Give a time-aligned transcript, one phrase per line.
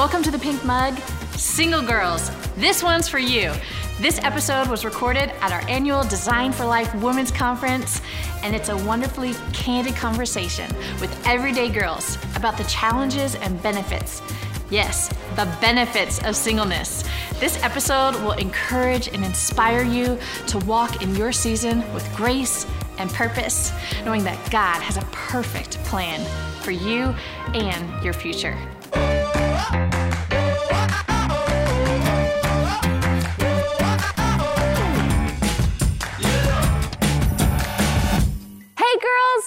[0.00, 0.98] Welcome to the Pink Mug.
[1.32, 3.52] Single girls, this one's for you.
[4.00, 8.00] This episode was recorded at our annual Designed for Life Women's Conference,
[8.42, 14.22] and it's a wonderfully candid conversation with everyday girls about the challenges and benefits.
[14.70, 17.04] Yes, the benefits of singleness.
[17.38, 23.10] This episode will encourage and inspire you to walk in your season with grace and
[23.10, 23.70] purpose,
[24.06, 26.24] knowing that God has a perfect plan
[26.62, 27.14] for you
[27.52, 28.56] and your future.
[29.60, 31.19] Hey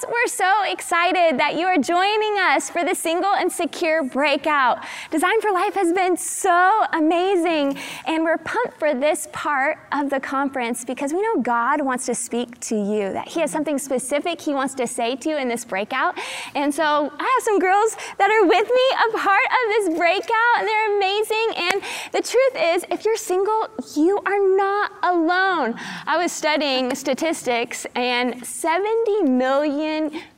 [0.02, 4.84] we're so excited that you are joining us for the Single and Secure Breakout.
[5.10, 10.18] Designed for Life has been so amazing, and we're pumped for this part of the
[10.18, 14.40] conference because we know God wants to speak to you, that He has something specific
[14.40, 16.18] He wants to say to you in this breakout.
[16.54, 16.82] And so
[17.16, 20.96] I have some girls that are with me, a part of this breakout, and they're
[20.96, 21.48] amazing.
[21.56, 25.74] And the truth is, if you're single, you are not alone.
[26.06, 29.83] I was studying statistics, and 70 million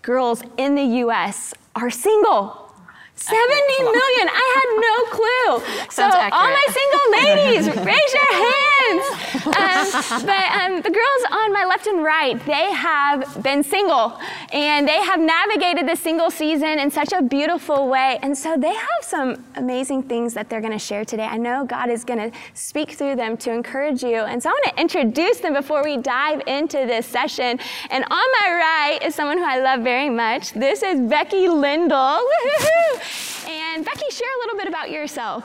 [0.03, 2.63] girls in the US are single.
[3.15, 3.39] 70
[3.81, 4.29] million.
[4.29, 5.51] I had no clue.
[5.91, 8.31] so, all my single ladies, raise your
[9.47, 9.91] Um,
[10.27, 14.19] but um, the girls on my left and right, they have been single
[14.53, 18.19] and they have navigated the single season in such a beautiful way.
[18.23, 21.25] And so they have some amazing things that they're going to share today.
[21.25, 24.17] I know God is going to speak through them to encourage you.
[24.17, 27.59] And so I want to introduce them before we dive into this session.
[27.91, 30.53] And on my right is someone who I love very much.
[30.53, 32.21] This is Becky Lindell.
[33.49, 35.45] And Becky, share a little bit about yourself.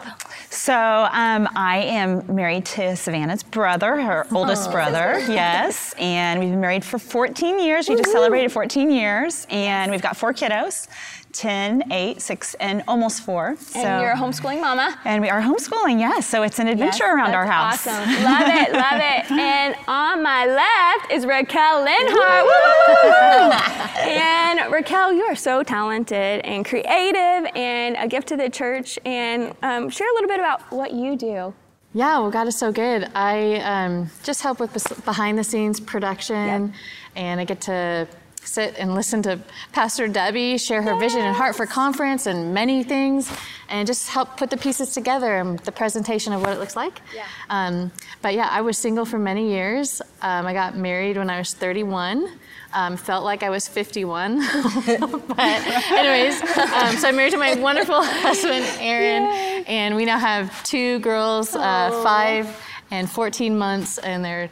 [0.51, 5.95] So um, I am married to Savannah's brother, her oldest brother, yes.
[5.97, 7.87] And we've been married for 14 years.
[7.87, 10.89] We just celebrated 14 years, and we've got four kiddos
[11.33, 13.55] 10, 8, 6, and almost four.
[13.57, 14.97] So, And you're a homeschooling mama.
[15.05, 16.27] and we are homeschooling, yes.
[16.27, 17.87] So it's an adventure Yes, around our house.
[17.87, 18.23] Awesome.
[18.23, 19.31] love it, love it.
[19.31, 22.43] And on my left is Raquel Linhart.
[22.43, 23.51] Woo!
[24.09, 28.97] and Raquel, you are so talented and creative and a gift to the church.
[29.05, 31.53] And um, share a little bit about what you do.
[31.93, 33.09] Yeah, well, God is so good.
[33.15, 34.71] I um, just help with
[35.03, 36.73] behind the scenes production,
[37.17, 38.07] and I get to
[38.43, 39.39] sit and listen to
[39.71, 43.31] Pastor Debbie share her vision and heart for conference and many things,
[43.69, 47.01] and just help put the pieces together and the presentation of what it looks like.
[47.15, 47.25] Yeah.
[47.49, 47.91] Um,
[48.21, 50.01] but yeah, I was single for many years.
[50.21, 52.27] Um, I got married when I was 31.
[52.73, 54.37] Um, felt like I was 51.
[54.87, 60.63] but anyways, um, so I'm married to my wonderful husband, Aaron, and we now have
[60.63, 62.47] two girls, uh, five
[62.89, 64.49] and 14 months, and they're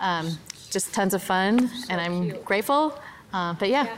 [0.00, 0.38] um,
[0.70, 2.98] just tons of fun, and I'm grateful.
[3.32, 3.96] Uh, but yeah.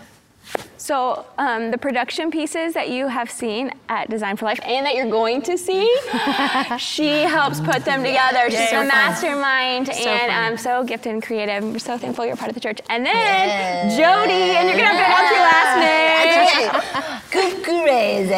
[0.91, 4.97] So, um, the production pieces that you have seen at Designed for Life and that
[4.97, 5.89] you're going to see,
[6.79, 8.51] she helps put them together.
[8.51, 10.33] She's So a mastermind So and.
[10.33, 11.63] I'm so gifted and creative.
[11.63, 12.81] We're so thankful you're part of the church.
[12.89, 17.21] And then Jody, and you're gonna have to pronounce your last name.
[17.31, 18.31] Cucurese.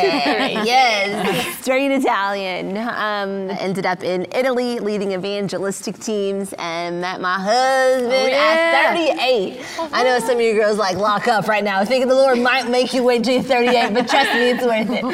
[0.67, 2.77] yes, straight Italian.
[2.77, 9.65] Um, ended up in Italy leading evangelistic teams and met my husband at 38.
[9.95, 12.69] I know some of you girls like lock up right now thinking the Lord might
[12.69, 15.05] make you wait till you're 38, but trust me, it's worth it.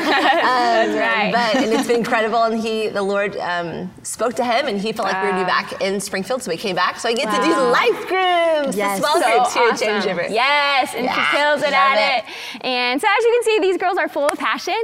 [0.49, 1.33] Um, That's right.
[1.33, 2.43] But, and it's been incredible.
[2.45, 5.45] And he, the Lord um, spoke to him and he felt like we were to
[5.45, 6.99] be back in Springfield, so we came back.
[6.99, 7.73] So I get to do Wow.
[7.73, 8.99] life groups, Yes.
[9.01, 9.29] the small So
[9.61, 10.09] here at awesome.
[10.09, 10.27] River.
[10.31, 12.25] Yes, and Yeah, she kills it love at it.
[12.55, 12.65] it.
[12.65, 14.79] And so as you can see, these girls are full of passion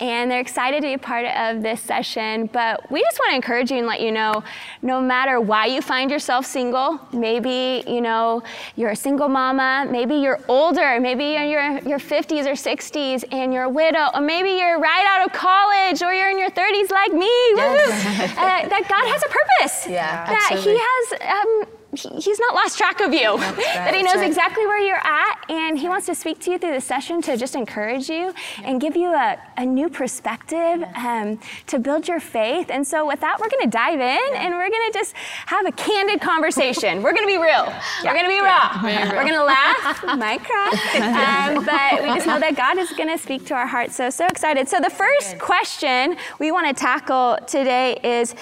[0.00, 2.48] and they're excited to be a part of this session.
[2.52, 4.44] But we just want to encourage you and let you know,
[4.82, 8.42] no matter why you find yourself single, maybe you know
[8.76, 13.24] you're a single mama, maybe you're older, maybe you're in your, your 50s or 60s
[13.32, 16.50] and you're a widow, or maybe you're right out of college or you're in your
[16.50, 17.30] 30s like me.
[17.54, 17.92] Woo-hoo.
[18.38, 19.86] Uh, that God has a purpose.
[19.88, 20.74] Yeah, that absolutely.
[20.74, 21.66] He has.
[21.66, 23.38] Um, he- He's not lost track of you.
[23.38, 24.26] that he knows right.
[24.26, 27.36] exactly where you're at, and he wants to speak to you through the session to
[27.36, 32.70] just encourage you and give you a, a new perspective um, to build your faith.
[32.70, 35.14] And so, with that, we're going to dive in and we're going to just
[35.46, 37.02] have a candid conversation.
[37.02, 37.72] we're going to be real.
[38.04, 38.80] We're going to be raw.
[38.82, 43.08] We're going to laugh, might cry, um, but we just know that God is going
[43.08, 43.96] to speak to our hearts.
[43.96, 44.68] So, so excited.
[44.68, 48.34] So, the first question we want to tackle today is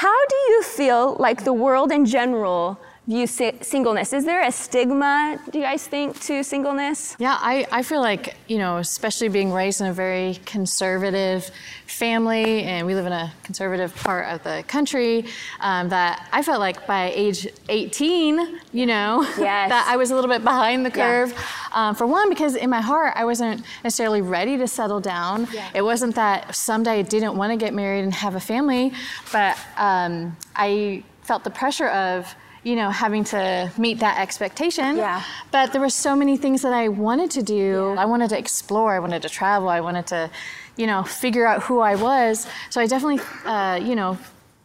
[0.00, 2.80] how do you feel like the world in general
[3.12, 4.12] view si- singleness?
[4.14, 7.14] Is there a stigma, do you guys think, to singleness?
[7.18, 11.50] Yeah, I, I feel like, you know, especially being raised in a very conservative
[11.86, 15.26] family, and we live in a conservative part of the country,
[15.60, 19.68] um, that I felt like by age 18, you know, Yes.
[19.68, 21.06] that I was a little bit behind the Yeah.
[21.06, 21.34] curve.
[21.74, 25.48] Um, for one, because in my heart, I wasn't necessarily ready to settle down.
[25.52, 25.68] Yeah.
[25.74, 28.92] It wasn't that someday I didn't want to get married and have a family,
[29.32, 34.96] but um, I felt the pressure of, you know, having to meet that expectation.
[34.96, 35.22] Yeah.
[35.50, 37.94] But there were so many things that I wanted to do.
[37.98, 38.94] I wanted to explore.
[38.94, 39.68] I wanted to travel.
[39.68, 40.30] I wanted to,
[40.76, 42.46] you know, figure out who I was.
[42.70, 44.16] So I definitely, uh, you know,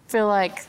[0.07, 0.65] feel like,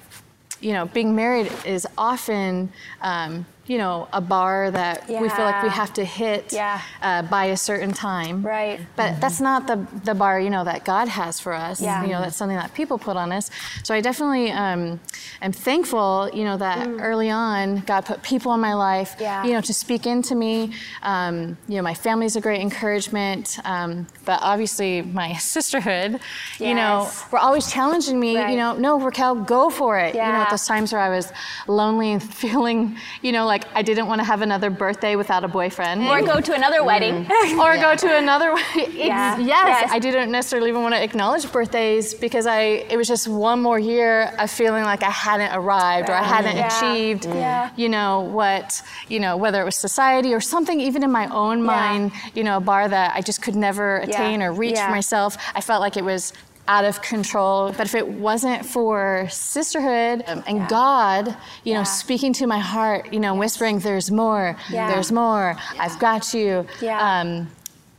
[0.60, 2.72] you know, being married is often,
[3.02, 6.80] um, you know, a bar that we feel like we have to hit Yeah.
[7.02, 8.42] uh, by a certain time.
[8.42, 8.80] Right.
[8.96, 11.80] But that's not the the bar, you know, that God has for us.
[11.80, 12.02] Yeah.
[12.02, 13.50] You know, that's something that people put on us.
[13.84, 14.98] So I definitely um,
[15.42, 19.20] am thankful, you know, that early on God put people in my life, Mm.
[19.20, 19.44] Yeah.
[19.46, 20.72] you know, to speak into me.
[21.02, 26.60] Um, you know, my family's a great encouragement, um, but obviously my sisterhood, yes.
[26.60, 28.36] you know, were always challenging me.
[28.36, 28.50] Right.
[28.50, 30.14] You know, no, Raquel, go for it.
[30.14, 30.26] Yeah.
[30.26, 31.30] You know, at those times where I was
[31.66, 35.48] lonely and feeling, you know, like I didn't want to have another birthday without a
[35.48, 37.26] boyfriend Or go to another wedding?
[37.60, 38.62] or go to another one.
[38.92, 39.38] Yeah.
[39.38, 39.90] Yes, Yes.
[39.92, 42.60] I didn't necessarily even want to acknowledge birthdays because I
[42.92, 46.56] it was just one more year of feeling like I hadn't arrived or I hadn't
[46.56, 46.68] Yeah.
[46.78, 47.70] achieved, Yeah.
[47.76, 51.58] you know, what, you know, whether it was society or something even in my own
[51.58, 51.64] Yeah.
[51.64, 54.86] mind, you know, a bar that I just could never attain or reach Yeah.
[54.86, 55.36] for myself.
[55.54, 56.32] I felt like it was
[56.68, 57.72] out of control.
[57.72, 63.12] But if it wasn't for sisterhood um, and God, you know, speaking to my heart,
[63.12, 64.90] you know, whispering, there's more, Yeah.
[64.90, 66.66] there's more, I've got you.
[66.80, 67.20] Yeah.
[67.20, 67.50] Um,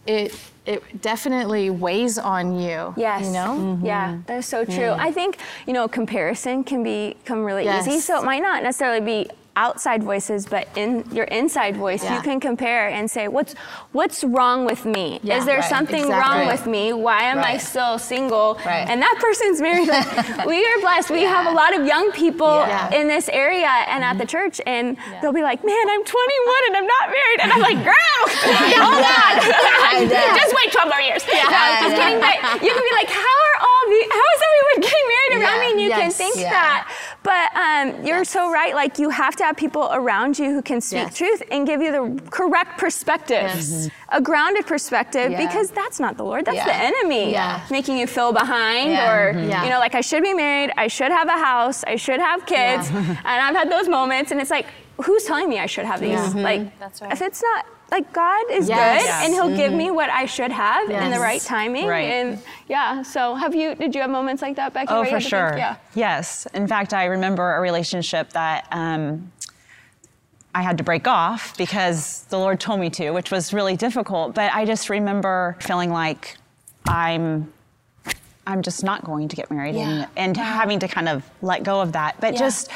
[0.05, 0.33] it
[0.65, 2.93] it definitely weighs on you.
[2.95, 3.25] Yes.
[3.25, 3.79] You know?
[3.81, 4.91] Yeah, that is so true.
[4.91, 7.99] I think, you know, comparison can become really easy.
[7.99, 12.39] So it might not necessarily be outside voices, but in your inside voice, you can
[12.39, 13.53] compare and say, what's
[13.91, 15.19] what's wrong with me?
[15.21, 16.23] Yeah, is there right, something exactly.
[16.23, 16.93] wrong with me?
[16.93, 18.55] Why am I still single?
[18.65, 18.87] Right.
[18.87, 19.89] And that person's married.
[19.89, 21.09] Like, we are blessed.
[21.11, 22.95] We have a lot of young people Yeah.
[22.95, 24.31] in this area and at the mm-hmm.
[24.31, 27.39] church, and they'll be like, man, I'm 21 and I'm not married.
[27.43, 29.33] And I'm like, girl, oh hold on.
[29.91, 30.27] I know.
[30.39, 31.23] Just wait 12 more years.
[31.27, 32.19] Yeah, I just kidding.
[32.23, 35.57] But you can be like, how are all the, how is everyone getting married around
[35.59, 35.65] Yeah.
[35.65, 35.71] me?
[35.75, 36.55] And you can think Yeah.
[36.55, 36.79] that.
[37.21, 38.73] But um, you're so right.
[38.73, 41.17] Like you have to have people around you who can speak Yes.
[41.17, 43.89] truth and give you the correct perspective, Yes.
[44.09, 45.45] a grounded perspective, Yeah.
[45.45, 46.45] because that's not the Lord.
[46.45, 46.65] That's Yeah.
[46.65, 47.59] the enemy Yeah.
[47.69, 49.11] making you feel behind Yeah.
[49.11, 49.63] or, Yeah.
[49.63, 52.45] you know, like I should be married, I should have a house, I should have
[52.45, 52.89] kids.
[52.89, 54.67] and I've had those moments and it's like,
[55.03, 56.11] who's telling me I should have these?
[56.11, 56.29] Yeah.
[56.33, 56.43] Mhm.
[56.43, 57.11] Like, That's right.
[57.11, 59.01] if it's not, like God is Yes.
[59.01, 59.25] good Yes.
[59.25, 61.87] and He'll give me what I should have in the right timing.
[61.87, 62.09] Right.
[62.11, 64.87] And yeah, so have you, did you have moments like that, Becky?
[64.91, 65.49] Oh, where you for had to sure.
[65.49, 65.75] think- yeah.
[65.95, 66.45] Yes.
[66.53, 69.31] In fact, I remember a relationship that um,
[70.53, 74.33] I had to break off because the Lord told me to, which was really difficult.
[74.35, 76.37] But I just remember feeling like
[76.87, 77.51] I'm.
[78.47, 81.81] I'm just not going to get married and, and having to kind of let go
[81.81, 82.19] of that.
[82.19, 82.39] But Yeah.
[82.39, 82.71] just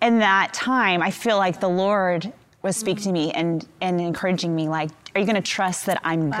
[0.00, 2.32] in that time, I feel like the Lord
[2.62, 3.28] was speaking to mm-hmm.
[3.28, 6.32] me and, and encouraging me, like, are you going to trust that I'm good?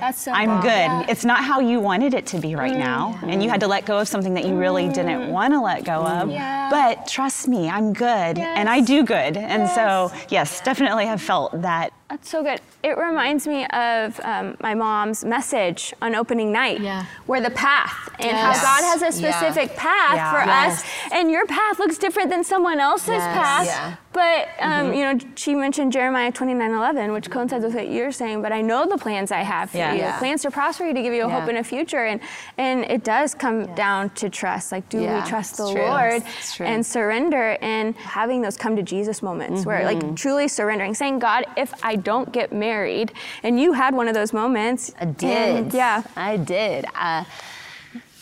[0.00, 0.68] That's so I'm good.
[0.68, 1.06] Yeah.
[1.08, 3.18] It's not how you wanted it to be right now.
[3.22, 5.84] And you had to let go of something that you really didn't want to let
[5.84, 6.30] go of.
[6.30, 6.68] Yeah.
[6.70, 8.38] But trust me, I'm good.
[8.38, 9.36] And I do good.
[9.36, 11.92] And so, yes, definitely have felt that.
[12.08, 12.60] That's so good.
[12.82, 17.06] It reminds me of um, my mom's message on opening night, Yeah.
[17.24, 18.58] where the path and Yes.
[18.58, 19.30] how God has a Yeah.
[19.40, 20.30] specific path Yeah.
[20.30, 20.82] for Yes.
[20.84, 23.34] us, and your path looks different than someone else's Yes.
[23.34, 23.66] path.
[23.66, 23.94] Yeah.
[24.12, 28.42] But um, you know, she mentioned Jeremiah 29:11, which coincides with what you're saying.
[28.42, 29.92] But I know the plans I have for Yeah.
[29.92, 30.18] you, Yeah.
[30.18, 32.20] plans to prosper you, to give you a hope and a future, and
[32.58, 34.72] and it does come down to trust.
[34.72, 35.82] Like, do we trust the true.
[35.82, 36.66] Lord It's true.
[36.66, 40.08] and surrender and having those come to Jesus moments where Mm-hmm.
[40.08, 43.12] like truly surrendering, saying, God, if I don't get married,
[43.42, 44.92] and you had one of those moments.
[45.00, 45.56] I did.
[45.56, 46.02] and- yeah.
[46.16, 46.84] I did.
[46.94, 47.24] Uh,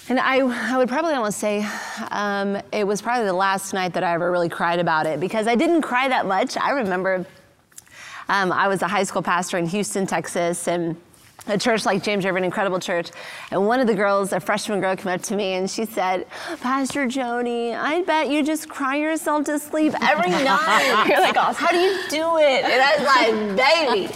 [0.09, 0.39] and I,
[0.75, 1.65] I would probably almost say
[2.11, 5.47] um, it was probably the last night that I ever really cried about it because
[5.47, 6.57] I didn't cry that much.
[6.57, 7.25] I remember
[8.31, 10.97] um, I was a high school pastor in Houston, Texas, and
[11.47, 13.11] a church like James River, an incredible church.
[13.51, 16.27] And one of the girls, a freshman girl, came up to me and she said,
[16.61, 21.07] Pastor Joni, I bet you just cry yourself to sleep every night.
[21.09, 22.65] You're like, How do you do it?
[22.65, 24.07] And I was like, baby,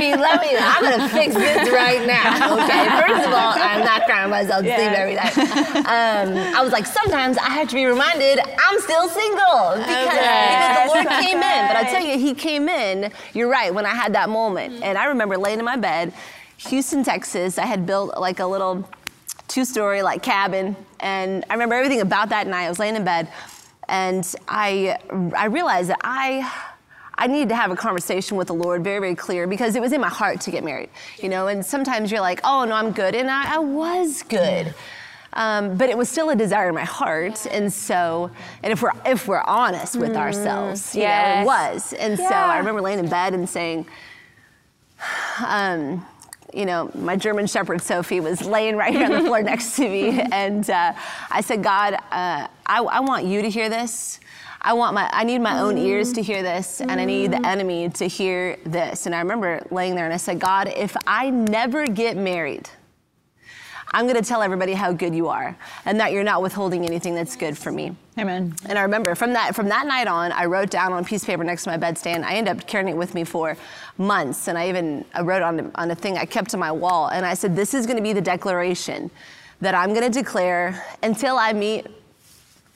[0.00, 2.58] baby, let me, I'm gonna fix this right now.
[2.62, 5.36] Okay, first of all, I'm not crying myself to sleep every night.
[5.78, 10.78] Um, I was like, sometimes I have to be reminded I'm still single because, because
[10.78, 11.66] the Lord came in.
[11.68, 14.82] But I tell you, He came in, you're right, when I had that moment.
[14.82, 16.12] And I remember laying in my bed,
[16.58, 18.88] Houston, Texas, I had built like a little
[19.46, 20.76] two story like cabin.
[21.00, 22.66] And I remember everything about that night.
[22.66, 23.28] I was laying in bed.
[23.88, 24.98] and I
[25.36, 26.50] I realized that I
[27.14, 29.92] I needed to have a conversation with the Lord very, very clear because it was
[29.92, 31.48] in my heart to get married, you know.
[31.48, 34.72] And sometimes you're like, oh no, I'm good, and I, I was good.
[35.32, 38.30] Um, but it was still a desire in my heart, and so,
[38.62, 41.08] and if we're if we're honest with ourselves, you know,
[41.42, 41.92] it was.
[41.94, 43.86] And so I remember laying in bed and saying,
[45.44, 46.04] um,
[46.52, 49.88] you know, my German Shepherd Sophie was laying right here on the floor next to
[49.88, 50.92] me, and uh,
[51.30, 54.20] I said, God, uh, I, I want you to hear this.
[54.60, 57.46] I want my, I need my own ears to hear this, and I need the
[57.46, 59.06] enemy to hear this.
[59.06, 62.68] And I remember laying there and I said, God, if I never get married,
[63.92, 67.14] I'm going to tell everybody how good you are, and that you're not withholding anything
[67.14, 67.96] that's good for me.
[68.18, 68.54] Amen.
[68.66, 71.22] And I remember from that from that night on, I wrote down on a piece
[71.22, 72.24] of paper next to my bedstand.
[72.24, 73.56] I ended up carrying it with me for
[73.96, 77.08] months, and I even I wrote on on a thing I kept on my wall,
[77.08, 79.10] and I said, "This is going to be the declaration
[79.60, 81.86] that I'm going to declare until I meet."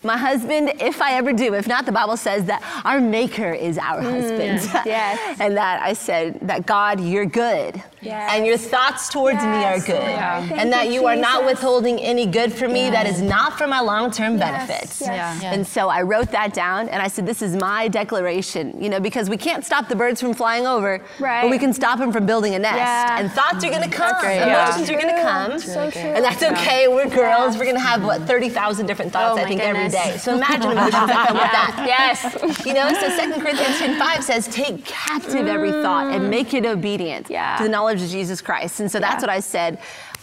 [0.05, 3.79] My husband, if I ever do, if not, the Bible says that our Maker is
[3.79, 4.59] our husband.
[4.59, 5.37] Mm, yes.
[5.41, 8.33] and that I said that God, you're good, Yes.
[8.35, 10.09] and your thoughts towards me are Yes, good, Lord.
[10.49, 13.57] Thank and that you, you are not withholding any good for me that is not
[13.57, 15.01] for my long-term benefits.
[15.01, 15.41] yes.
[15.43, 15.53] Yeah.
[15.53, 19.01] And so I wrote that down and I said, This is my declaration, you know,
[19.01, 21.43] because we can't stop the birds from flying over, Right.
[21.43, 22.77] but we can stop them from building a nest.
[22.77, 23.19] Yeah.
[23.21, 24.97] And thoughts are gonna come, emotions Yeah.
[24.97, 25.59] are gonna come.
[25.61, 26.01] So true.
[26.01, 29.61] And that's okay, we're girls, we're gonna have what, 30,000 different thoughts, Oh, I think,
[29.61, 30.03] every goodness.
[30.13, 30.17] day.
[30.19, 31.85] So imagine emotions that come with that.
[31.87, 32.67] Yes.
[32.67, 36.29] You know, so 2 Corinthians 10 5 says, Take captive every thought and mm.
[36.31, 37.57] make it obedient Yeah.
[37.57, 38.81] to the knowledge of Jesus Christ.
[38.81, 39.79] And so that's what I said.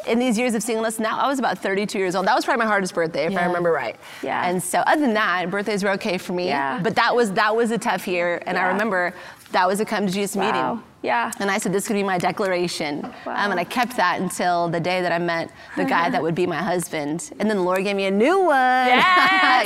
[0.08, 2.26] In these years of singleness, now I was about 32 years old.
[2.26, 3.98] That was probably my hardest birthday, if I remember right.
[4.24, 4.48] Yeah.
[4.50, 6.48] And so, other than that, birthdays were okay for me.
[6.48, 6.80] Yeah.
[6.82, 9.14] But that was that was a tough year, and I remember
[9.52, 10.74] that was a come to Jesus Wow.
[10.74, 10.84] meeting.
[11.02, 11.32] Yeah.
[11.40, 13.02] And I said, this could be my declaration.
[13.26, 13.36] Wow.
[13.46, 16.36] Um, and I kept that until the day that I met the guy that would
[16.36, 17.32] be my husband.
[17.40, 18.50] And then the Lord gave me a new one.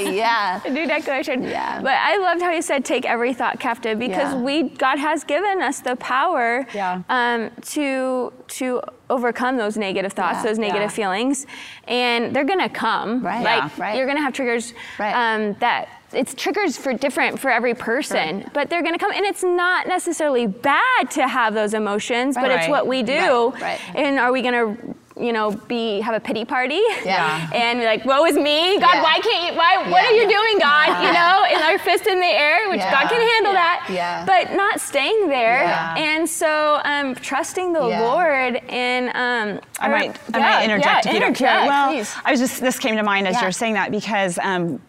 [0.03, 0.13] Yes.
[0.13, 0.61] yeah.
[0.65, 1.43] A new declaration.
[1.43, 1.81] Yeah.
[1.81, 4.41] But I loved how you said take every thought captive because Yeah.
[4.41, 7.01] we God has given us the power Yeah.
[7.09, 10.43] um, to to overcome those negative thoughts, Yeah.
[10.49, 10.95] those negative Yeah.
[11.01, 11.45] feelings,
[11.87, 13.23] and they're gonna come.
[13.25, 13.43] Right.
[13.43, 13.83] Like Yeah.
[13.83, 13.97] Right.
[13.97, 15.13] you're gonna have triggers Right.
[15.13, 15.89] um, that.
[16.13, 18.53] It's triggers for different for every person, Right.
[18.53, 22.51] but they're going to come, and it's not necessarily bad to have those emotions, but
[22.51, 23.49] it's what we do.
[23.51, 23.79] Right, right.
[23.95, 26.81] And are we going to, you know, be have a pity party?
[27.05, 27.49] Yeah.
[27.53, 29.03] And be like, woe is me, God, Yeah.
[29.03, 29.57] why can't you?
[29.57, 29.89] Why?
[29.89, 31.03] What are you doing, God?
[31.03, 32.91] You know, and our fist in the air, which Yeah.
[32.91, 33.87] God can handle that.
[33.89, 34.25] Yeah.
[34.25, 35.95] But not staying there, Yeah.
[35.97, 38.01] and so um, trusting the Yeah.
[38.01, 41.65] Lord and um, I might, I might interject yeah, if you don't care.
[41.67, 42.13] Well, please.
[42.25, 43.43] I was just this came to mind as Yeah.
[43.43, 44.79] you're saying that because um,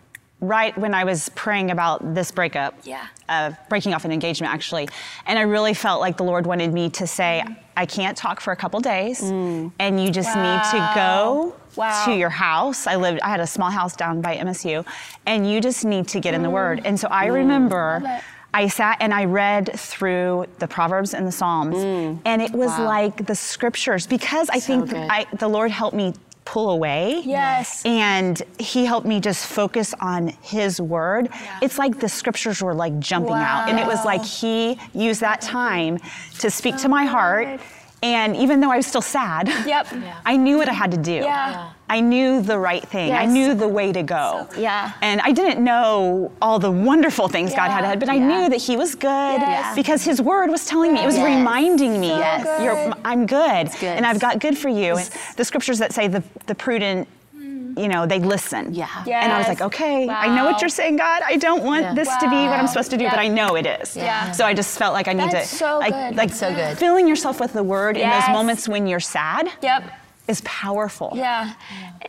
[0.48, 3.06] right when I was praying about this breakup, Yeah.
[3.28, 4.88] uh, breaking off an engagement actually,
[5.26, 7.44] and I really felt like the Lord wanted me to say,
[7.76, 12.04] I can't talk for a couple days, and you just need to go Wow.
[12.04, 12.86] to your house.
[12.86, 14.84] I lived, I had a small house down by MSU,
[15.26, 16.82] and you just need to get in the Word.
[16.84, 18.20] And so I remember.
[18.56, 21.74] I sat and I read through the Proverbs and the Psalms,
[22.24, 24.92] and it was like the scriptures because I think.
[24.94, 27.22] I, the Lord helped me pull away.
[27.24, 27.82] Yes.
[27.84, 31.28] And He helped me just focus on His word.
[31.62, 35.40] It's like the scriptures were like jumping out, and it was like He used that
[35.40, 35.98] time
[36.40, 37.46] to speak to my heart.
[37.46, 37.60] good.
[38.04, 39.86] And even though I was still sad, Yep.
[40.26, 41.12] I knew what I had to do.
[41.12, 41.72] Yeah.
[41.88, 43.12] I knew the right thing.
[43.12, 44.46] I knew the way to go.
[44.58, 44.92] Yeah.
[45.00, 48.60] And I didn't know all the wonderful things God had ahead, but I knew that
[48.60, 49.08] He was good
[49.40, 49.74] Yes.
[49.74, 51.24] because His word was telling me, it was Yes.
[51.38, 52.62] reminding me, Yes.
[52.62, 53.84] You're, I'm good, good.
[53.96, 54.96] and I've got good for you.
[54.98, 57.08] And the scriptures that say the, the prudent,
[57.76, 58.72] you know, they listen.
[58.74, 58.88] Yeah.
[59.06, 61.22] And I was like, okay, I know what you're saying, God.
[61.26, 61.94] I don't want Yeah.
[61.94, 63.10] this to be what I'm supposed to do, Yeah.
[63.10, 63.96] but I know it is.
[63.96, 64.30] Yeah.
[64.32, 66.16] So I just felt like I need That's to, so like, good.
[66.16, 66.78] like That's so good.
[66.78, 69.84] filling yourself with the word in those moments when you're sad Yep.
[70.26, 71.12] Is powerful.
[71.14, 71.54] Yeah.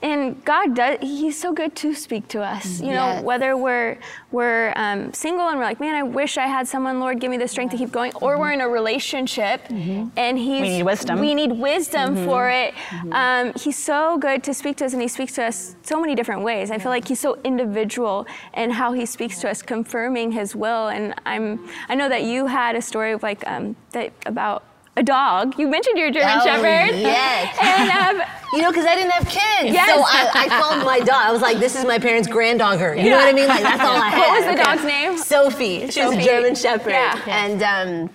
[0.01, 2.79] And God does he's so good to speak to us.
[2.79, 3.97] You know, whether we're
[4.31, 7.37] we're um, single and we're like, man, I wish I had someone, Lord, give me
[7.37, 11.19] the strength to keep going, or we're in a relationship and he's We need wisdom.
[11.19, 12.73] We need wisdom for it.
[13.11, 16.15] Um, he's so good to speak to us and he speaks to us so many
[16.15, 16.71] different ways.
[16.71, 20.87] I feel like he's so individual in how he speaks to us, confirming his will.
[20.87, 24.63] And I'm I know that you had a story of like um, that about
[24.97, 25.57] a dog.
[25.59, 26.95] You mentioned your German Oh, Shepherd.
[26.97, 27.57] yes.
[27.61, 29.73] And um, You know, because I didn't have kids.
[29.73, 29.89] Yes.
[29.89, 31.09] So I, I called my dog.
[31.27, 32.95] I was like, this is my parents' granddogger.
[33.01, 33.47] You know what I mean?
[33.49, 34.19] Like, that's all I had.
[34.29, 35.17] What was the dog's name?
[35.17, 35.89] Sophie.
[35.91, 36.91] She's was a German Shepherd.
[36.91, 37.19] Yeah.
[37.27, 38.09] And um,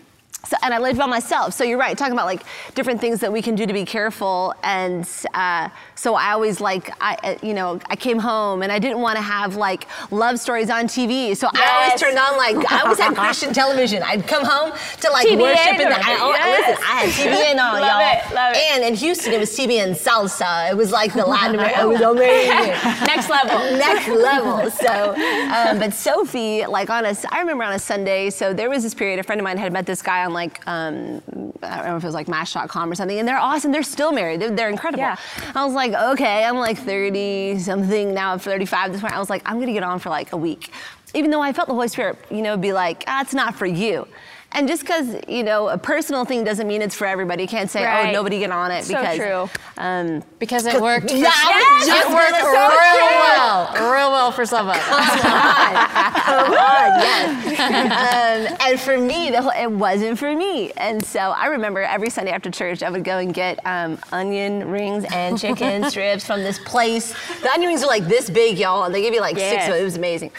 [0.47, 1.53] so, and I lived by myself.
[1.55, 2.45] So you're right, talking about like
[2.75, 4.55] different things that we can do to be careful.
[4.63, 8.79] And uh, so I always like, I, uh, you know, I came home and I
[8.79, 11.37] didn't want to have like love stories on TV.
[11.37, 14.03] So I always turned on like, I always had Christian television.
[14.03, 16.69] I'd come home to like TBN worship in the, I, yes.
[16.69, 18.31] listen, I had TBN on, Love y'all.
[18.31, 18.73] it, love it.
[18.73, 20.71] And in Houston, it was TBN salsa.
[20.71, 21.83] It was like the Latin America.
[21.83, 22.51] It was amazing.
[23.07, 23.77] Next level.
[23.77, 24.71] next level.
[24.71, 25.15] So,
[25.53, 28.95] um, but Sophie, like on a, I remember on a Sunday, so there was this
[28.95, 31.23] period, a friend of mine had met this guy on like, um,
[31.63, 33.73] I don't know if it was like Match.com or something, and they're awesome.
[33.73, 34.41] They're still married.
[34.41, 35.03] They're, they're incredible.
[35.03, 35.17] Yeah.
[35.55, 39.15] I was like, okay, I'm like 30 something now, I'm 35 this point.
[39.15, 40.71] I was like, I'm gonna get on for like a week.
[41.15, 43.67] Even though I felt the Holy Spirit, you know, be like, ah, it's not for
[43.67, 44.07] you.
[44.52, 47.42] And just because, you know, a personal thing doesn't mean it's for everybody.
[47.45, 48.09] You can't say, Right.
[48.09, 49.16] oh, nobody get on it So because.
[49.16, 51.09] trum Um, Because it worked.
[51.09, 53.16] for Yeah, I it worked gonna real say.
[53.16, 53.92] well.
[53.95, 54.85] Real well for some of us.
[54.85, 55.00] Come
[55.33, 58.50] on, Come on, yes.
[58.50, 60.73] um, and for me, the whole, it wasn't for me.
[60.73, 64.69] And so I remember every Sunday after church, I would go and get um, onion
[64.69, 67.14] rings and chicken strips from this place.
[67.42, 69.75] The onion rings are like this big, y'all, and they give you like six of
[69.75, 69.80] it.
[69.80, 70.33] It was amazing.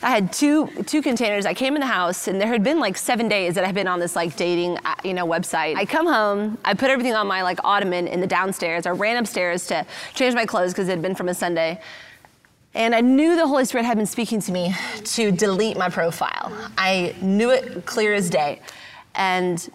[0.00, 1.44] I had two two containers.
[1.44, 3.88] I came in the house, and there had been like seven days that I've been
[3.88, 5.76] on this like dating, uh, you know, website.
[5.76, 8.86] I come home, I put everything on my like ottoman in the downstairs.
[8.86, 11.80] I ran upstairs to change my clothes because it had been from a Sunday.
[12.74, 16.52] And I knew the Holy Spirit had been speaking to me to delete my profile.
[16.76, 18.60] I knew it clear as day.
[19.14, 19.68] And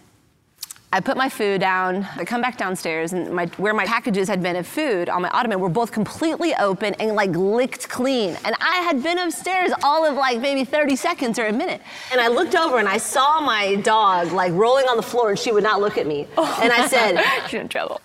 [0.94, 2.08] I put my food down.
[2.18, 5.30] I come back downstairs, and my, where my packages had been of food on my
[5.30, 8.38] ottoman were both completely open and like licked clean.
[8.46, 11.82] And I had been upstairs all of like maybe 30 seconds or a minute.
[12.12, 15.40] And I looked over and I saw my dog like rolling on the floor, and
[15.40, 16.28] she would not look at me.
[16.38, 16.60] Oh.
[16.62, 17.20] And I said,
[17.50, 18.00] She's in trouble.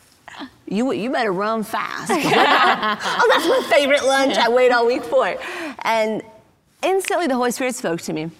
[0.66, 2.10] you you better run fast.
[2.10, 4.38] oh, that's my favorite lunch.
[4.38, 5.38] I wait all week for it.
[5.80, 6.22] And
[6.82, 8.30] instantly the Holy Spirit spoke to me.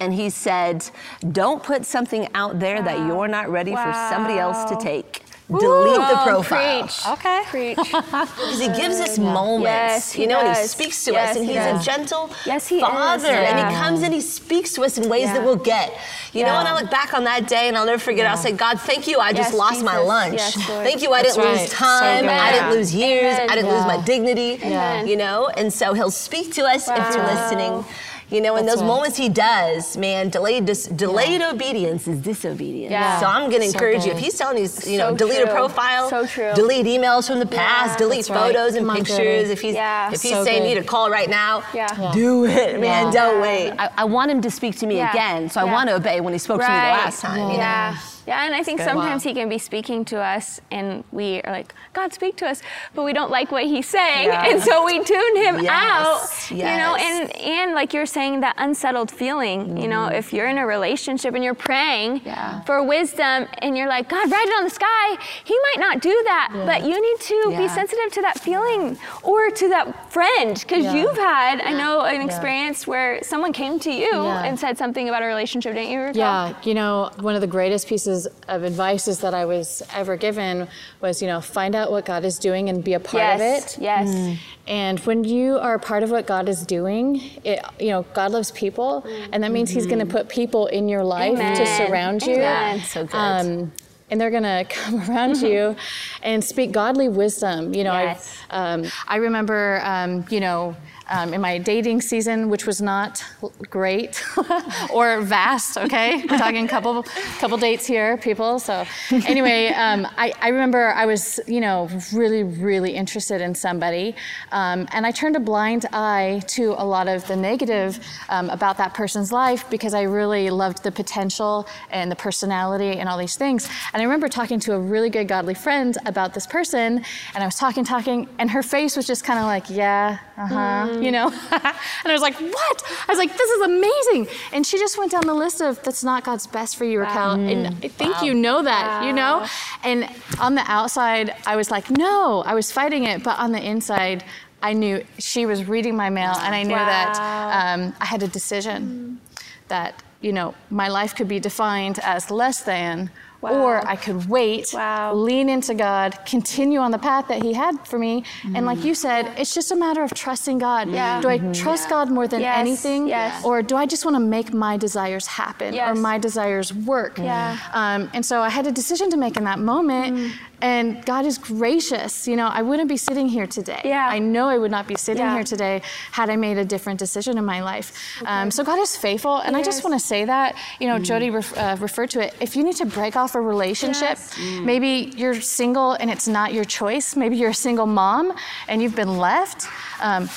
[0.00, 0.88] And he said,
[1.32, 4.80] Don't put something out there that you're not ready for somebody else to Wow.
[4.80, 5.24] take.
[5.48, 6.82] Delete the profile.
[6.82, 7.06] Preach.
[7.08, 7.42] Okay.
[7.46, 7.78] Preach.
[8.38, 11.36] Because he gives us moments, Yes, he you know, and he speaks to Yes, us,
[11.38, 11.80] and he's does.
[11.80, 12.82] a gentle Yes, he is.
[12.82, 15.34] father, and he comes and he speaks to us in ways Yeah.
[15.34, 15.90] that we'll get.
[16.34, 16.58] You know, Yeah.
[16.60, 18.26] and I look back on that day, and I'll never forget.
[18.26, 19.18] I'll say, God, thank you.
[19.20, 20.34] I just Yes, lost my lunch.
[20.34, 21.12] Yes, thank you.
[21.14, 21.60] I That's didn't right.
[21.62, 22.20] lose time.
[22.24, 22.30] good.
[22.30, 23.34] I didn't lose years.
[23.38, 23.50] Amen.
[23.50, 24.60] I didn't lose my dignity.
[24.62, 25.08] Amen.
[25.08, 27.32] You know, and so he'll speak to us if you're Wow.
[27.34, 27.84] listening.
[28.30, 28.86] You know, in those right.
[28.86, 32.90] moments he does, man, delayed dis- delayed obedience is disobedience.
[32.90, 33.18] Yeah.
[33.20, 34.12] So I'm gonna So encourage you.
[34.12, 36.52] If he's telling you, you know, So delete a profile, So true.
[36.54, 37.96] delete emails from the past, Yeah.
[37.96, 38.52] delete That's right.
[38.54, 39.16] photos and Come pictures.
[39.16, 39.50] Jody.
[39.50, 40.12] If he's Yeah.
[40.12, 40.68] if he's So saying good.
[40.68, 41.88] you need a call right now, Yeah.
[41.98, 42.12] Yeah.
[42.22, 43.06] do it, man.
[43.06, 43.10] Yeah.
[43.12, 43.72] Don't wait.
[43.78, 45.10] I, I want him to speak to me Yeah.
[45.10, 47.50] again, so I want to obey when he spoke to me the last time.
[47.50, 47.92] You know?
[48.28, 48.38] Yeah.
[48.38, 49.28] Yeah, and I think sometimes Wow.
[49.30, 52.58] he can be speaking to us and we are like, God, speak to us,
[52.94, 54.28] but we don't like what he's saying.
[54.28, 54.48] Yeah.
[54.48, 56.50] And so we tune him Yes, out.
[56.60, 57.22] You know, and
[57.58, 60.20] and like you're saying, that unsettled feeling, you know, mm-hmm.
[60.20, 62.60] if you're in a relationship and you're praying Yeah.
[62.68, 65.06] for wisdom and you're like, God, write it on the sky,
[65.50, 66.46] he might not do that.
[66.70, 70.52] But you need to be sensitive to that feeling or to that friend.
[70.60, 70.94] Because Yeah.
[70.96, 74.44] you've had, I know, an experience where someone came to you Yeah.
[74.46, 76.00] and said something about a relationship, didn't you?
[76.00, 76.18] Raquel?
[76.26, 78.17] Yeah, you know, one of the greatest pieces
[78.48, 80.66] of advices that I was ever given
[81.00, 83.76] was, you know, find out what God is doing and be a part of it.
[83.80, 84.38] yes.
[84.66, 88.32] And when you are a part of what God is doing, it, you know, God
[88.32, 92.22] loves people, and that means He's going to put people in your life to surround
[92.22, 92.34] you.
[92.36, 92.80] Amen.
[92.80, 93.14] So good.
[93.16, 93.72] Um,
[94.10, 95.76] and they're gonna come around you
[96.22, 97.74] and speak godly wisdom.
[97.74, 98.36] You know, Yes.
[98.50, 100.76] I, um, I remember, um, you know,
[101.10, 103.24] um, in my dating season, which was not
[103.70, 104.22] great
[104.92, 105.76] or vast.
[105.78, 107.02] Okay, we're talking couple
[107.38, 108.58] couple dates here, people.
[108.58, 114.14] So anyway, um, I, I remember I was, you know, really really interested in somebody,
[114.52, 118.76] um, and I turned a blind eye to a lot of the negative um, about
[118.78, 123.36] that person's life because I really loved the potential and the personality and all these
[123.36, 123.68] things.
[123.92, 127.46] And I remember talking to a really good godly friend about this person, and I
[127.46, 131.10] was talking, talking, and her face was just kind of like, yeah, uh huh, you
[131.10, 131.28] know.
[131.52, 132.82] and I was like, what?
[133.08, 134.28] I was like, this is amazing.
[134.52, 137.32] And she just went down the list of that's not God's best for you, Raquel.
[137.32, 139.46] And I think you know that, you know.
[139.82, 140.08] And
[140.40, 144.24] on the outside, I was like, no, I was fighting it, but on the inside.
[144.60, 148.26] I knew she was reading my mail, and I knew that um, I had a
[148.28, 149.20] decision
[149.68, 154.70] that you know my life could be defined as less than or i could wait
[154.74, 155.14] Wow.
[155.14, 158.24] lean into god continue on the path that he had for me.
[158.54, 160.90] And like you said it's just a matter of trusting god.
[160.90, 161.20] Yeah.
[161.20, 163.06] do i trust god more than Yes, anything?
[163.08, 163.44] Yes.
[163.44, 167.18] or do i just want to make my desires happen or my desires work?
[167.18, 167.56] Yeah.
[167.72, 171.38] um, and so i had a decision to make in that moment and God is
[171.38, 172.26] gracious.
[172.26, 173.80] You know, I wouldn't be sitting here today.
[173.84, 174.06] Yeah.
[174.08, 175.34] I know I would not be sitting Yeah.
[175.34, 177.92] here today had I made a different decision in my life.
[178.26, 180.56] Um, so God is faithful, and I just want to say that.
[180.80, 182.34] You know, Jody ref- uh, referred to it.
[182.40, 184.18] If you need to break off a relationship,
[184.62, 187.16] maybe you're single and it's not your choice.
[187.16, 188.32] Maybe you're a single mom
[188.68, 189.66] and you've been left.
[190.00, 190.28] Um,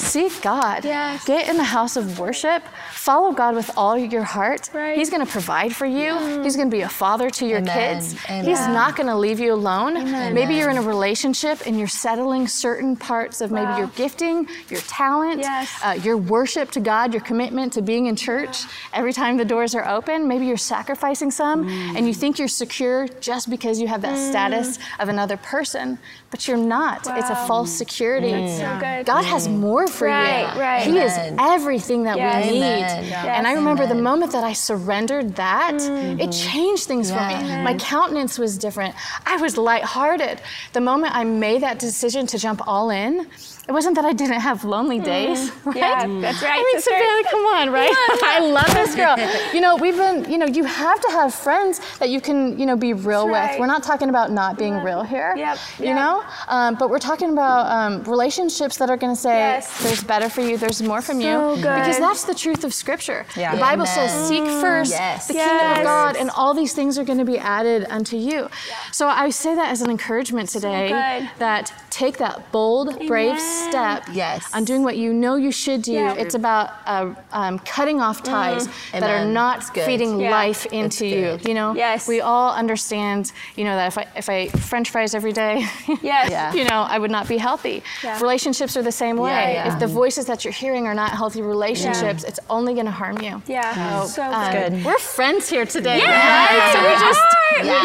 [0.00, 0.84] Seek God.
[0.84, 1.24] Yes.
[1.24, 2.62] Get in the house of worship.
[2.92, 4.70] Follow God with all your heart.
[4.74, 4.96] Right.
[4.96, 6.42] He's going to provide for you.
[6.42, 7.96] He's going to be a father to your Amen.
[8.00, 8.16] kids.
[8.28, 8.44] Amen.
[8.44, 9.94] He's not going to leave you alone.
[10.34, 13.78] Maybe you're in a relationship and you're settling certain parts of maybe Wow.
[13.78, 15.70] your gifting, your talent, Yes.
[15.84, 19.74] uh, your worship to God, your commitment to being in church every time the doors
[19.74, 20.26] are open.
[20.26, 21.96] Maybe you're sacrificing some Mm.
[21.96, 25.98] and you think you're secure just because you have that status of another person,
[26.30, 27.06] but you're not.
[27.18, 28.30] It's a false security.
[28.56, 29.06] so good.
[29.06, 30.60] God has more for Right, you.
[30.60, 30.82] right.
[30.82, 32.46] He is everything that Yes.
[32.46, 32.62] we need.
[32.62, 33.04] Amen.
[33.04, 33.36] Yeah.
[33.36, 33.58] And I Yes.
[33.58, 36.20] remember the moment that I surrendered that, Mm-hmm.
[36.20, 37.42] it changed things for Yeah.
[37.58, 37.62] me.
[37.62, 38.94] My countenance was different.
[39.26, 40.40] I was lighthearted.
[40.72, 43.26] The moment I made that decision to jump all in,
[43.70, 45.52] it wasn't that I didn't have lonely days.
[45.64, 45.76] Right?
[45.76, 45.76] Mm.
[45.76, 46.82] Yeah, that's right, I mean, right.
[46.82, 47.94] Savannah, come on, right?
[48.24, 49.16] I love this girl.
[49.54, 52.66] You know, we've been, you know, you have to have friends that you can, you
[52.66, 53.58] know, be real with.
[53.60, 55.34] We're not talking about not being real here.
[55.36, 55.96] Yep, You yep.
[55.96, 59.82] know, um, but we're talking about um, relationships that are going to say, Yes.
[59.82, 60.56] "There's better for you.
[60.56, 62.02] There's more from So you," because good.
[62.04, 63.24] that's the truth of Scripture.
[63.36, 63.54] Yeah.
[63.54, 64.08] The Bible Amen.
[64.08, 65.28] says, "Seek first Yes.
[65.28, 68.40] the kingdom of God, and all these things are going to be added unto you."
[68.68, 68.76] Yeah.
[68.92, 71.30] So I say that as an encouragement today good.
[71.38, 73.59] that take that bold, brave Amen.
[73.68, 74.42] Step Yes.
[74.54, 75.92] on doing what you know you should do.
[75.92, 76.14] Yeah.
[76.22, 79.56] It's about uh, um, cutting off ties that are not
[79.88, 80.30] feeding Yeah.
[80.40, 81.38] life into you.
[81.48, 82.08] You know, Yes.
[82.08, 83.32] we all understand.
[83.56, 84.38] You know that if I if I
[84.70, 85.54] French fries every day,
[86.02, 86.30] Yes.
[86.30, 86.52] Yeah.
[86.58, 87.82] you know, I would not be healthy.
[88.20, 89.62] Relationships are the same way.
[89.66, 93.18] If the voices that you're hearing are not healthy relationships, it's only going to harm
[93.26, 93.42] you.
[93.46, 94.84] Yeah, so Um, good.
[94.84, 96.72] We're friends here today, Yeah, right?
[96.72, 97.24] So we just,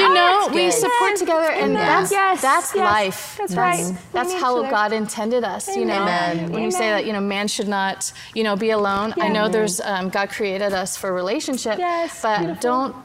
[0.01, 2.09] you know, That's we support together, and that's
[2.41, 3.35] that's life.
[3.39, 3.85] that's right.
[4.13, 4.55] That's how.
[4.65, 5.64] God intended us.
[5.67, 6.51] You know, Amen.
[6.51, 9.13] when you say that, you know, man should not, you know, be alone.
[9.19, 12.61] I know there's um, God created us for relationship, Yes, but beautiful.
[12.61, 12.95] don't.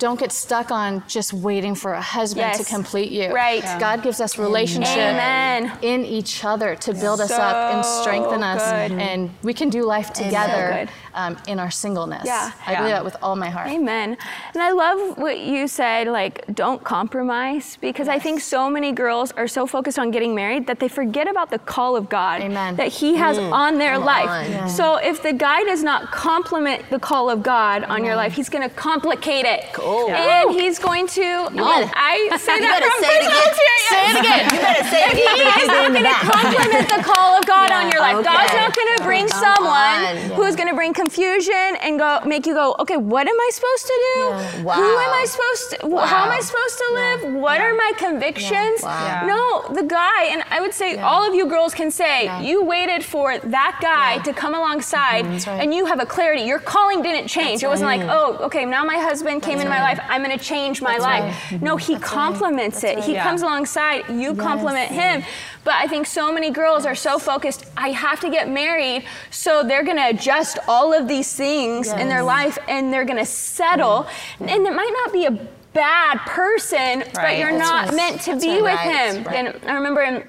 [0.00, 3.28] Don't get stuck on just waiting for a husband to complete you.
[3.34, 3.62] Right.
[3.62, 3.78] Yeah.
[3.78, 5.70] God gives us relationship Amen.
[5.82, 8.98] in each other to build us up and strengthen us, good.
[8.98, 12.22] and we can do life together So um, in our singleness.
[12.24, 12.50] Yeah.
[12.66, 12.94] I believe Yeah.
[12.96, 13.68] that with all my heart.
[13.68, 14.16] Amen.
[14.54, 19.32] And I love what you said, like, don't compromise, because I think so many girls
[19.32, 22.76] are so focused on getting married that they forget about the call of God Amen.
[22.76, 24.30] that He has on their Come life.
[24.30, 24.50] on.
[24.50, 24.66] Yeah.
[24.66, 28.48] So if the guy does not complement the call of God on your life, he's
[28.48, 29.60] going to complicate it.
[29.74, 29.89] Cool.
[29.90, 30.06] Oh.
[30.08, 33.50] And he's going to, oh, better- I say that from say it personal again.
[33.50, 33.90] experience.
[33.90, 34.44] Say it again.
[34.54, 35.34] You better say it again.
[35.34, 36.22] He is because not the going to back.
[36.30, 37.79] complement the call of God on
[38.12, 38.50] your life.
[38.50, 40.16] God's not going to bring Come someone on.
[40.36, 43.86] who's going to bring confusion and go make you go, okay, what am I supposed
[43.86, 44.64] to do?
[44.64, 44.74] Wow.
[44.74, 45.76] Who am I supposed to?
[45.96, 47.34] wh- How am I supposed to live?
[47.42, 48.82] What are my convictions?
[48.82, 49.06] Wow.
[49.06, 49.26] Yeah.
[49.26, 53.04] No, the guy, and I would say all of you girls can say you waited
[53.04, 55.48] for that guy to come alongside, right.
[55.48, 56.42] and you have a clarity.
[56.42, 57.62] Your calling didn't change.
[57.62, 60.00] it wasn't like, oh, okay, now my husband came into my life.
[60.08, 61.52] I'm going to change my life.
[61.60, 62.98] No, he complements it.
[63.04, 63.22] He Yeah.
[63.24, 64.08] comes alongside.
[64.08, 65.22] You compliment him.
[65.62, 69.62] But I think so many girls are so focused, I have to get married, so
[69.62, 74.06] they're gonna adjust all of these things in their life and they're gonna settle.
[74.40, 77.94] And it might not be a bad person, but you're That's not right.
[77.96, 78.62] meant to That's be right.
[78.62, 79.14] with Right.
[79.14, 79.24] him.
[79.24, 79.36] Right.
[79.36, 80.24] And I remember in,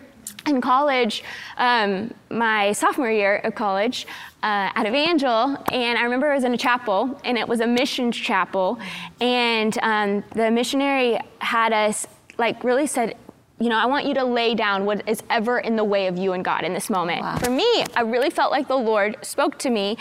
[0.48, 1.24] in college,
[1.58, 4.06] um, my sophomore year of college,
[4.44, 7.68] uh, at Evangel, and I remember I was in a chapel, and it was a
[7.68, 8.80] missions chapel,
[9.20, 12.08] and um, the missionary had us
[12.38, 13.16] like really said,
[13.62, 16.18] you know, I want you to lay down what is ever in the way of
[16.18, 17.22] you and God in this moment.
[17.22, 17.38] Wow.
[17.38, 19.98] For me, I really felt like the Lord spoke to me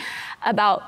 [0.46, 0.82] about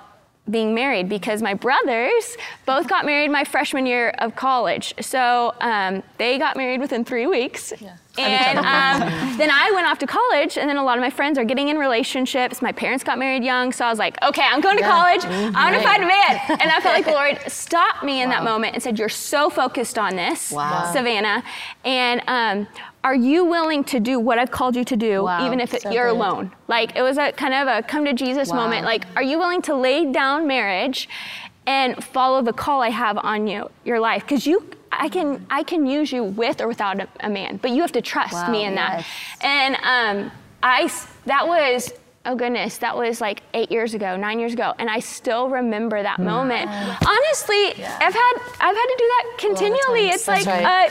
[0.51, 4.93] being married because my brothers both got married my freshman year of college.
[5.01, 7.73] So um, they got married within three weeks.
[7.81, 7.97] Yeah.
[8.19, 11.39] And um, then I went off to college, and then a lot of my friends
[11.39, 12.61] are getting in relationships.
[12.61, 15.25] My parents got married young, so I was like, okay, I'm going to college.
[15.25, 16.41] I'm going to find a man.
[16.61, 19.49] And I felt like the Lord stopped me in that moment and said, You're so
[19.49, 20.93] focused on this, Wow.
[20.93, 21.43] Savannah.
[21.87, 22.67] And um,
[23.05, 25.45] are you willing to do what I've called you to do, Wow.
[25.45, 26.17] even if it, So you're good.
[26.17, 26.53] alone?
[26.69, 28.57] Like, it was a kind of a come to Jesus Wow.
[28.57, 28.85] moment.
[28.85, 31.09] Like, are you willing to lay down marriage
[31.67, 34.23] and follow the call I have on you, your life?
[34.23, 37.73] Because you, I can, I can use you with or without a, a man, but
[37.73, 39.05] you have to trust Wow, me in that.
[39.41, 40.31] And um,
[40.63, 40.89] I,
[41.27, 41.93] that was,
[42.25, 46.03] oh goodness, that was like eight years ago, nine years ago, and I still remember
[46.03, 46.69] that moment.
[46.71, 50.09] Honestly, I've had, I've had to do that continually.
[50.09, 50.91] It's like, right.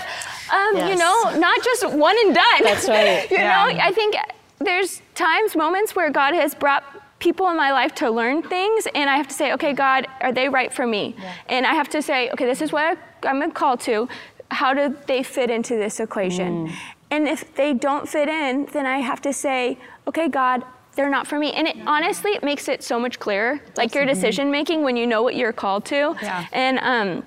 [0.52, 2.64] uh, um, you know, not just one and done.
[2.64, 3.30] That's right.
[3.32, 3.66] you Yeah.
[3.66, 4.16] know, I think
[4.60, 6.84] there's times, moments where God has brought
[7.20, 10.34] people in my life to learn things, and I have to say, okay, God, are
[10.34, 11.16] they right for me?
[11.48, 14.10] And I have to say, okay, this is what I'm called to.
[14.50, 16.68] how do they fit into this equation?
[16.68, 16.74] Mm.
[17.10, 20.64] And if they don't fit in, then I have to say, okay, God,
[20.96, 21.54] they're not for me.
[21.54, 25.08] And it honestly, it makes it so much clearer, like your decision making when you
[25.08, 26.16] know what you're called to.
[26.22, 26.46] Yeah.
[26.52, 27.24] And um,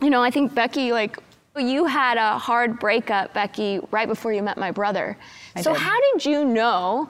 [0.00, 1.18] you know, I think Becky, like
[1.56, 5.16] you had a hard breakup, Becky, right before you met my brother.
[5.60, 5.80] so did.
[5.80, 7.08] how did you know?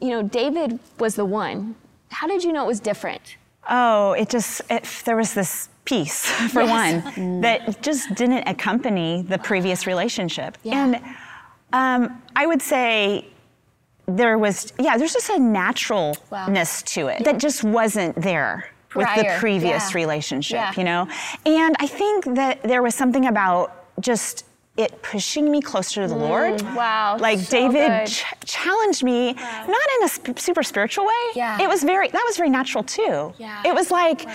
[0.00, 1.74] You know, David was the one.
[2.10, 3.36] How did you know it was different?
[3.68, 9.38] Oh, it just, it, there was this peace, for one, that just didn't accompany the
[9.38, 10.58] previous relationship.
[10.64, 10.96] And
[11.72, 13.26] um, I would say
[14.06, 19.36] there was, yeah, there's just a naturalness to it that just wasn't there with the
[19.38, 19.94] previous yeah.
[19.96, 20.72] relationship, Yeah.
[20.76, 21.08] you know?
[21.44, 24.44] And I think that there was something about just
[24.76, 26.60] it pushing me closer to the Lord.
[26.60, 26.76] Mm.
[26.76, 31.12] wow, Like so David ch- challenged me, not in a sp- super spiritual way.
[31.34, 31.60] Yeah.
[31.62, 33.32] It was very, that was very natural too.
[33.38, 33.62] Yeah.
[33.64, 34.26] It was like,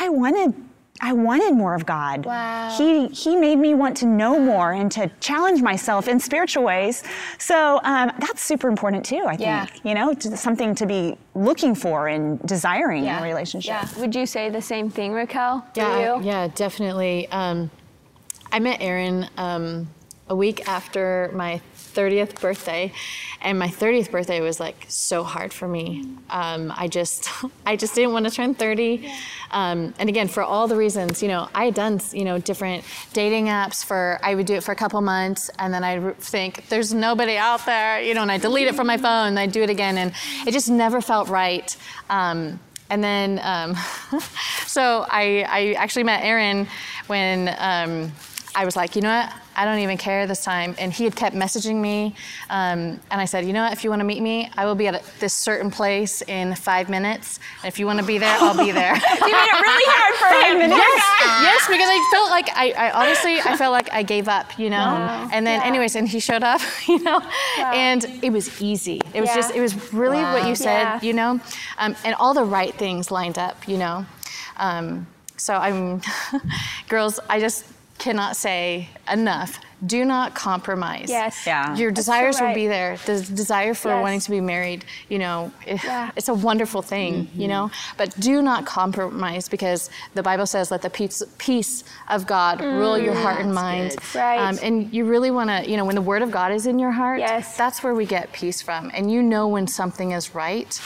[0.00, 0.54] I wanted,
[1.00, 2.24] I wanted more of God.
[2.24, 2.74] Wow.
[2.78, 7.02] He, he made me want to know more and to challenge myself in spiritual ways.
[7.38, 9.40] So um, that's super important too, I think.
[9.40, 9.66] Yeah.
[9.82, 13.68] You know, to- something to be looking for and desiring in a relationship.
[13.70, 14.00] Yeah.
[14.00, 15.66] Would you say the same thing, Raquel?
[15.74, 16.24] Yeah, you?
[16.24, 17.28] yeah, definitely.
[17.28, 17.70] Um,
[18.52, 19.88] I met Aaron um,
[20.28, 21.60] a week after my
[21.94, 22.92] 30th birthday,
[23.40, 26.04] and my 30th birthday was like so hard for me.
[26.30, 27.28] Um, I just,
[27.66, 29.10] I just didn't want to turn 30.
[29.50, 32.84] Um, and again, for all the reasons, you know, I had done, you know, different
[33.12, 34.18] dating apps for.
[34.22, 37.64] I would do it for a couple months, and then I'd think there's nobody out
[37.66, 39.98] there, you know, and I delete it from my phone, and I'd do it again,
[39.98, 40.12] and
[40.46, 41.76] it just never felt right.
[42.10, 43.76] Um, and then, um,
[44.66, 46.68] so I, I actually met Aaron
[47.06, 48.12] when um,
[48.56, 49.32] I was like, you know what?
[49.56, 50.74] I don't even care this time.
[50.78, 52.14] And he had kept messaging me.
[52.50, 53.72] Um, and I said, you know what?
[53.72, 56.88] If you want to meet me, I will be at this certain place in five
[56.88, 57.38] minutes.
[57.62, 58.94] And if you want to be there, I'll be there.
[59.24, 60.70] You made it really hard for him.
[60.70, 61.02] yes,
[61.42, 64.70] yes, because I felt like I, I honestly I felt like I gave up, you
[64.70, 65.28] know.
[65.32, 67.20] And then, anyways, and he showed up, you know,
[67.58, 69.00] and it was easy.
[69.14, 69.34] It was Yeah.
[69.36, 71.00] just it was really what you said, Yeah.
[71.02, 71.40] you know,
[71.78, 74.04] um, and all the right things lined up, you know.
[74.58, 76.00] Um, so I'm,
[76.88, 77.64] girls, I just
[77.98, 79.58] cannot say enough.
[79.84, 81.10] Do not compromise.
[81.10, 81.46] Yes.
[81.46, 81.76] Yeah.
[81.76, 82.96] Your That's so desires will be there.
[83.04, 84.02] The desire for Yes.
[84.02, 86.10] wanting to be married, you know, it- Yeah.
[86.16, 87.70] it's a wonderful thing, you know.
[87.98, 92.98] But do not compromise because the Bible says, "Let the peace, peace of God rule
[92.98, 94.14] your heart and mind." Mm.
[94.20, 94.40] Right.
[94.40, 96.78] Um, and you really want to, you know, when the Word of God is in
[96.78, 97.56] your heart, Yes.
[97.56, 100.80] that's where we get peace from, and you know when something is right.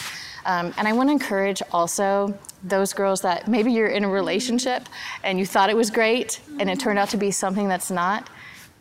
[0.49, 4.83] Um, and I want to encourage also those girls that maybe you're in a relationship
[5.23, 8.29] and you thought it was great and it turned out to be something that's not.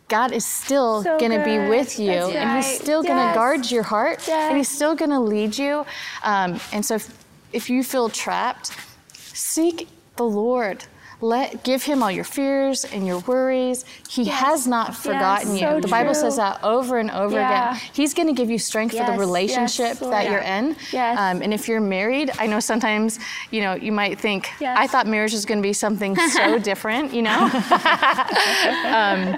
[0.08, 2.80] God is still So going to be with you, That's and He's right.
[2.80, 4.48] still going to guard your heart, Yes.
[4.48, 5.84] and He's still going to lead you.
[6.24, 8.72] Um, and so, if, if you feel trapped,
[9.12, 10.84] seek the Lord.
[11.20, 13.84] Let give Him all your fears and your worries.
[14.08, 15.60] He has not forgotten you.
[15.60, 17.70] so the Bible says that over and over Yeah.
[17.72, 17.82] again.
[17.92, 20.30] He's going to give you strength for the relationship that Yeah.
[20.30, 20.76] you're in.
[20.92, 21.18] Yes.
[21.18, 23.18] Um, and if you're married, I know sometimes
[23.50, 24.76] you know you might think Yes.
[24.78, 27.50] I thought marriage was going to be something so different, you know.
[28.86, 29.36] um,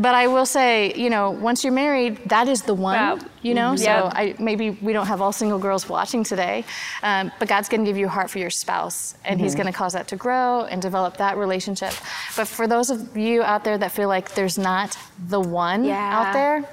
[0.00, 3.18] but I will say, you know, once you're married, that is the one, Wow.
[3.42, 3.74] you know.
[3.74, 4.10] So.
[4.14, 6.64] I, maybe we don't have all single girls watching today,
[7.02, 9.66] um, but God's going to give you a heart for your spouse, and He's going
[9.66, 11.92] to cause that to grow and develop that relationship.
[12.36, 14.96] But for those of you out there that feel like there's not
[15.28, 16.18] the one Yeah.
[16.20, 16.64] out there,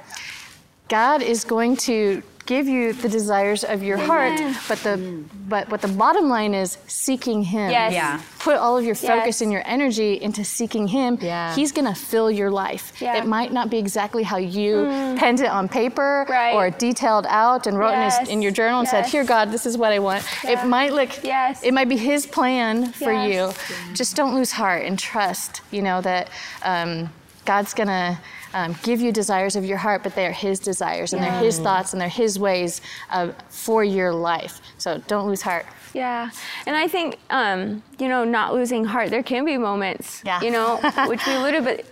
[0.87, 5.81] God is going to give you the desires of your heart, but the but what
[5.81, 7.69] the bottom line is seeking Him.
[7.71, 7.93] Yes.
[7.93, 8.21] Yeah.
[8.39, 9.41] Put all of your focus Yes.
[9.41, 11.17] and your energy into seeking Him.
[11.21, 11.53] Yeah.
[11.55, 12.93] He's gonna fill your life.
[13.01, 13.17] Yeah.
[13.17, 14.85] It might not be exactly how you
[15.17, 16.53] penned it on paper Right.
[16.53, 19.65] or detailed out and wrote in, his, in your journal and said, "Here, God, this
[19.65, 20.61] is what I want." Yeah.
[20.63, 21.23] It might look.
[21.23, 21.63] Yes.
[21.63, 23.31] It might be His plan for Yes.
[23.33, 23.93] you.
[23.95, 25.61] Just don't lose heart and trust.
[25.71, 26.29] You know that
[26.63, 27.09] um,
[27.45, 28.19] God's gonna.
[28.55, 31.59] Um, give you desires of your heart, but they are His desires and they're His
[31.59, 32.79] thoughts and they're His ways
[33.11, 34.61] uh, for your life.
[34.77, 35.65] So don't lose heart.
[35.93, 36.29] Yeah,
[36.65, 39.09] and I think um, you know, not losing heart.
[39.09, 40.41] There can be moments, Yeah.
[40.41, 41.85] you know, which we alluded, but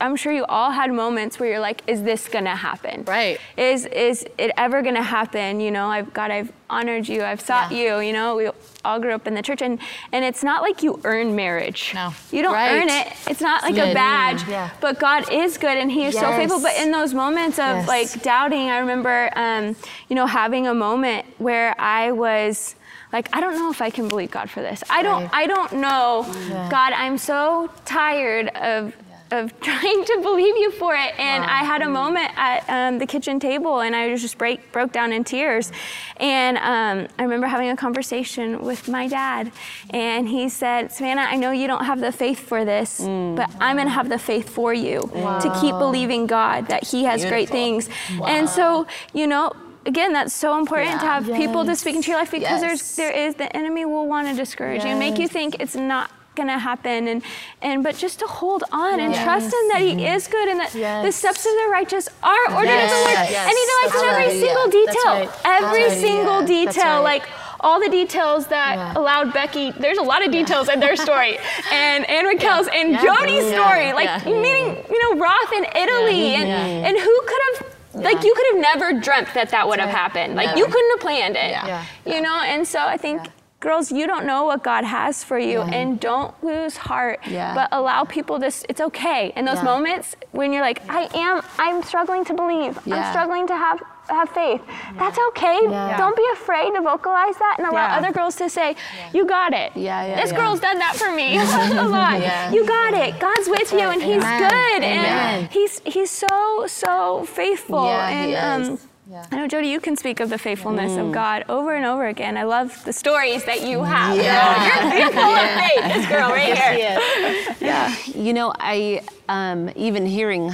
[0.00, 3.04] I'm sure you all had moments where you're like, "Is this gonna happen?
[3.06, 3.38] Right.
[3.56, 5.60] Is is it ever gonna happen?
[5.60, 7.98] You know, I've God, I've honored you, I've sought Yeah.
[7.98, 8.06] you.
[8.08, 8.50] You know, we
[8.84, 9.78] all grew up in the church, and
[10.10, 11.92] and it's not like you earn marriage.
[11.94, 12.12] No.
[12.32, 12.72] you don't Right.
[12.82, 13.12] earn it.
[13.28, 14.42] It's not like a badge.
[14.48, 14.70] Yeah.
[14.80, 16.60] But God is good, and He is so faithful.
[16.60, 17.88] But in those moments of Yes.
[17.88, 19.76] like doubting, I remember, um,
[20.08, 22.74] you know, having a moment where I was
[23.12, 24.82] like, I don't know if I can believe God for this.
[24.90, 25.28] I don't.
[25.32, 26.26] I don't know,
[26.70, 26.92] God.
[26.92, 28.94] I'm so tired of
[29.30, 31.18] of trying to believe you for it.
[31.18, 34.92] And I had a moment at um, the kitchen table, and I just break broke
[34.92, 35.72] down in tears.
[36.16, 39.52] And um, I remember having a conversation with my dad,
[39.90, 43.76] and he said, "Savannah, I know you don't have the faith for this, but I'm
[43.76, 47.88] gonna have the faith for you to keep believing God that He has great things."
[48.26, 49.52] And so, you know.
[49.86, 52.60] Again, that's so important to have people to speak into your life because Yes.
[52.60, 56.10] there's there is the enemy will want to discourage you, make you think it's not
[56.36, 57.22] gonna happen, and
[57.62, 60.72] and but just to hold on and trust Him that He is good and that
[60.72, 63.46] the steps of the righteous are ordered of the Lord, Yes, yes.
[63.48, 65.30] and He delights in every single detail, right.
[65.44, 67.12] every single detail, right.
[67.20, 67.22] like.
[67.62, 68.94] All the details that Yeah.
[68.98, 71.38] allowed Becky, there's a lot of details in their story,
[71.70, 73.02] and and Raquel's and Yeah.
[73.04, 73.52] Jody's Yeah.
[73.52, 74.32] story, like Yeah.
[74.32, 76.86] meeting, you know, Roth in Italy, and Yeah.
[76.88, 77.66] and who could have,
[78.02, 80.36] like, you could have never dreamt that that would have happened.
[80.36, 81.82] Like, you couldn't have planned it, Yeah.
[82.06, 82.34] you know.
[82.40, 83.20] And so I think,
[83.60, 87.20] girls, you don't know what God has for you, and don't lose heart.
[87.28, 87.54] Yeah.
[87.54, 89.64] But allow people to, it's okay in those Yeah.
[89.64, 92.78] moments when you're like, I am, I'm struggling to believe.
[92.90, 94.60] I'm struggling to have have faith.
[94.98, 95.60] That's okay.
[95.70, 95.96] Yeah.
[95.96, 97.96] Don't be afraid to vocalize that and allow Yeah.
[97.98, 98.74] other girls to say,
[99.12, 100.36] "You got it." Yeah, yeah, This yeah.
[100.38, 101.38] girl's done that for me
[101.78, 102.18] a lot.
[102.20, 102.50] Yeah.
[102.50, 103.20] You got it.
[103.20, 104.50] God's with you, and He's Amen.
[104.50, 105.04] good, Amen.
[105.44, 107.84] and He's He's so so faithful.
[107.84, 108.78] Yeah, and um,
[109.12, 109.26] is.
[109.30, 112.36] I know Jody, you can speak of the faithfulness of God over and over again.
[112.36, 114.16] I love the stories that you have.
[114.16, 114.92] Yeah.
[114.92, 115.94] You're, you're full of faith.
[115.94, 117.56] This girl right here.
[117.60, 117.96] Yeah.
[118.06, 120.50] You know, I um, even hearing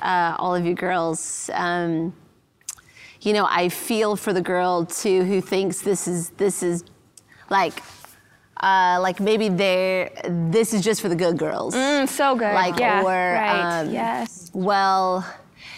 [0.00, 2.14] uh, all of you girls, um,
[3.22, 6.84] you know, I feel for the girl too who thinks this is this is
[7.50, 7.82] like.
[8.60, 10.10] Uh, like maybe they're
[10.50, 11.76] this is just for the good girls.
[11.76, 12.52] Mm, so good.
[12.52, 13.82] Like, yeah, or, right.
[13.82, 14.50] um, yes.
[14.52, 15.24] Well,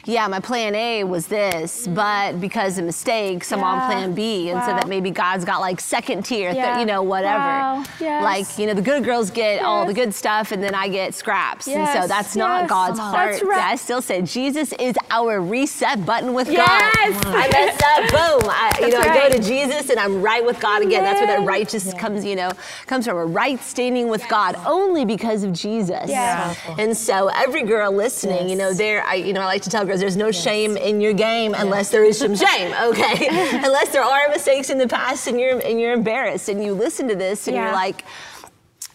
[0.05, 1.95] yeah, my plan A was this, mm.
[1.95, 4.51] but because of mistakes, I'm on plan B.
[4.51, 6.79] And so that maybe God's got like second tier, Yeah.
[6.81, 7.39] you know, whatever.
[7.39, 7.85] Wow.
[8.01, 8.23] Yes.
[8.25, 11.15] Like, you know, the good girls get all the good stuff and then I get
[11.15, 11.69] scraps.
[11.69, 12.71] And so that's not yes.
[12.71, 13.15] God's on.
[13.15, 13.31] heart.
[13.33, 13.63] That's right.
[13.63, 17.15] I still say Jesus is our reset button with Yes.
[17.25, 17.27] God.
[17.37, 18.11] I messed up,
[18.41, 18.51] boom.
[18.51, 21.05] I, you That's know, I go to Jesus and I'm right with God again.
[21.05, 21.47] That's where that Yes.
[21.49, 22.51] righteous comes, you know,
[22.87, 26.09] comes from a right standing with God only because of Jesus.
[26.09, 26.59] Yes.
[26.79, 29.85] And so every girl listening, you know, there, I, you know, I like to tell
[29.91, 33.27] girls, there's no shame in your game unless there is some shame, okay?
[33.65, 37.09] unless there are mistakes in the past and you're and you're embarrassed and you listen
[37.09, 38.05] to this and you're like.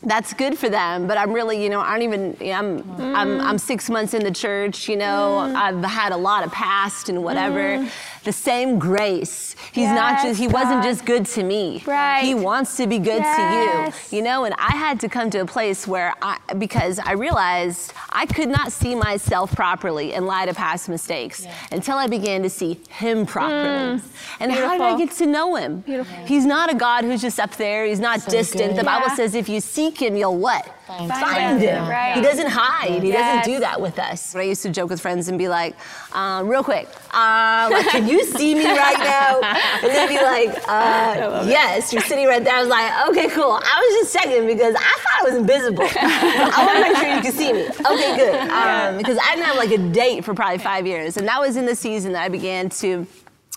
[0.03, 2.37] That's good for them, but I'm really, you know, I don't even.
[2.39, 3.59] you know, I'm, I'm, I'm mm.
[3.59, 4.87] six months in the church.
[4.87, 5.55] You know, mm.
[5.55, 7.79] I've had a lot of past and whatever.
[7.79, 7.89] Mm.
[8.25, 9.55] The same grace.
[9.71, 10.39] He's not just.
[10.39, 11.83] He Yes, wasn't just good to me.
[11.85, 12.21] Right.
[12.23, 14.09] He wants to be good Yes.
[14.09, 14.17] to you.
[14.17, 17.93] You know, and I had to come to a place where I, because I realized
[18.09, 22.49] I could not see myself properly in light of past mistakes until I began to
[22.49, 24.01] see Him properly.
[24.39, 25.83] And how did I get to know Him?
[26.25, 27.85] He's not a God who's just up there.
[27.85, 28.71] He's not distant.
[28.71, 28.79] good.
[28.79, 29.15] The Bible Yeah.
[29.15, 30.67] says if you seek Him, you'll what?
[30.87, 31.83] Find Find him.
[31.83, 31.89] Him.
[31.89, 32.13] Right.
[32.15, 33.01] He doesn't hide.
[33.01, 33.37] He Yes.
[33.45, 34.33] doesn't do that with us.
[34.33, 35.75] But I used to joke with friends and be like,
[36.13, 39.39] um, real quick, uh, like, can you see me right now?
[39.81, 42.55] And they'd be like, uh, yes, you're sitting right there.
[42.55, 43.51] I was like, okay, cool.
[43.63, 45.83] I was just checking because I thought I was invisible.
[45.91, 47.67] I want to make sure you can see me.
[47.67, 48.35] Okay, good.
[48.65, 51.17] Um, because I didn't have like a date for probably five years.
[51.17, 53.05] And that was in the season that I began to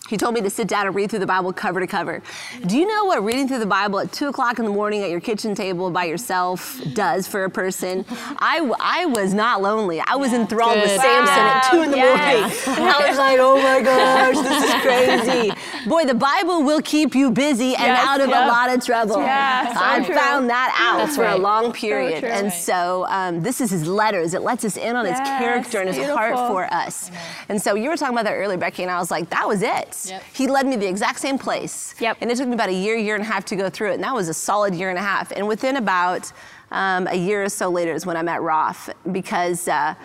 [0.09, 2.21] he told me to sit down and read through the Bible cover to cover.
[2.65, 5.09] Do you know what reading through the Bible at 2 o'clock in the morning at
[5.09, 8.05] your kitchen table by yourself does for a person?
[8.09, 10.01] I, I was not lonely.
[10.05, 11.01] I was enthralled with Good.
[11.01, 12.65] Samson at 2 in the Yes.
[12.67, 12.79] morning.
[12.79, 15.51] And I was like, oh my gosh, this is crazy.
[15.89, 18.45] Boy, the Bible will keep you busy and Yes, out of yep.
[18.45, 19.17] a lot of trouble.
[19.21, 20.15] Yeah, so I true.
[20.15, 22.19] found that out That's for a long period.
[22.21, 22.29] true.
[22.29, 22.53] and Right.
[22.53, 24.33] so um, this is his letters.
[24.33, 27.11] It lets us in on his character and his heart for us.
[27.49, 29.61] And so you were talking about that earlier, Becky, and I was like, that was
[29.61, 29.98] it.
[30.07, 30.23] Yep.
[30.33, 31.95] He led me the exact same place.
[31.99, 32.17] Yep.
[32.21, 33.95] And it took me about a year, year and a half to go through it.
[33.95, 35.31] And that was a solid year and a half.
[35.31, 36.31] And within about
[36.71, 39.95] um, a year or so later is when I met Roth because, uh,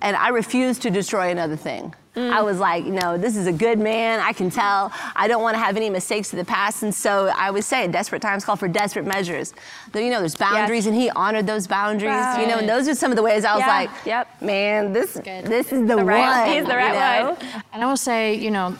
[0.00, 1.94] and I refused to destroy another thing.
[2.16, 4.20] I was like, no, this is a good man.
[4.20, 4.92] I can tell.
[5.16, 6.84] I don't want to have any mistakes of the past.
[6.84, 9.52] And so I would say, desperate times call for desperate measures.
[9.90, 12.12] There- You know, there's boundaries, and he honored those boundaries.
[12.14, 12.40] Wow.
[12.40, 13.66] You know, and those are some of the ways I was Yeah.
[13.66, 14.42] like, Yep.
[14.42, 16.52] man, this this is the, The right- one.
[16.56, 17.30] he's the you right know?
[17.32, 17.62] one.
[17.72, 18.76] And I will say, you know,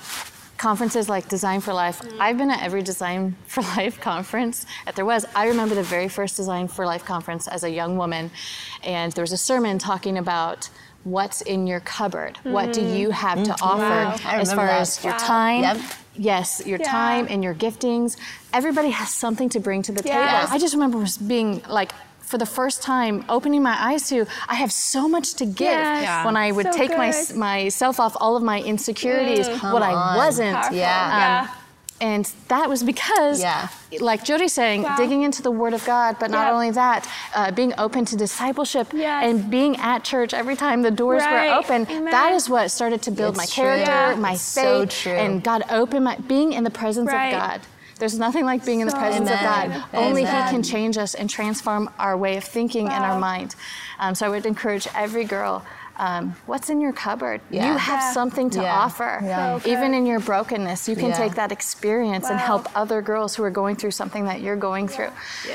[0.68, 5.04] conferences like Designed for Life, I've been at every Design for Life conference that there
[5.04, 5.26] was.
[5.36, 8.30] I remember the very first Designed for Life conference as a young woman,
[8.82, 10.70] and there was a sermon talking about
[11.04, 12.38] what's in your cupboard.
[12.44, 14.26] What do you have to offer Mm-hmm.
[14.26, 14.80] I as far that.
[14.80, 15.18] as your Wow.
[15.18, 15.60] time?
[15.64, 15.78] Yep.
[16.16, 16.90] Yes, your Yeah.
[16.90, 18.16] time and your giftings.
[18.52, 20.40] Everybody has something to bring to the Yes.
[20.42, 20.54] table.
[20.54, 24.72] I just remember being like, for the first time, opening my eyes to, I have
[24.72, 25.66] so much to give.
[25.68, 26.02] Yes.
[26.02, 26.24] Yeah.
[26.24, 27.36] When I would So take my, good.
[27.36, 29.72] myself off all of my insecurities, mm.
[29.72, 30.54] what I wasn't.
[30.56, 30.76] Powerful.
[30.76, 31.04] Yeah.
[31.04, 31.48] Um, yeah.
[32.04, 33.68] And that was because, Yeah.
[33.98, 34.96] like Jody's saying, Wow.
[34.98, 36.52] digging into the Word of God, but not Yep.
[36.52, 39.24] only that, uh, being open to discipleship Yes.
[39.24, 41.48] and being at church every time the doors Right.
[41.48, 41.86] were open.
[41.88, 42.04] Amen.
[42.12, 43.64] That is what started to build my It's true.
[43.64, 44.16] character, Yeah.
[44.16, 45.12] my It's faith, so true.
[45.22, 47.32] and God opened my being in the presence Right.
[47.32, 47.60] of God.
[47.98, 49.70] There's nothing like being in the So presence of Amen.
[49.70, 49.84] God.
[49.94, 53.54] Only He can change us and transform our way of thinking and our mind.
[53.98, 55.62] Um, so I would encourage every girl.
[55.96, 57.40] Um, what's in your cupboard?
[57.50, 57.70] Yeah.
[57.72, 58.12] You have Yeah.
[58.12, 58.74] something to Yeah.
[58.80, 59.20] offer.
[59.22, 59.58] Yeah.
[59.60, 61.16] So Even in your brokenness, you can Yeah.
[61.18, 64.88] take that experience and help other girls who are going through something that you're going
[64.88, 65.10] through.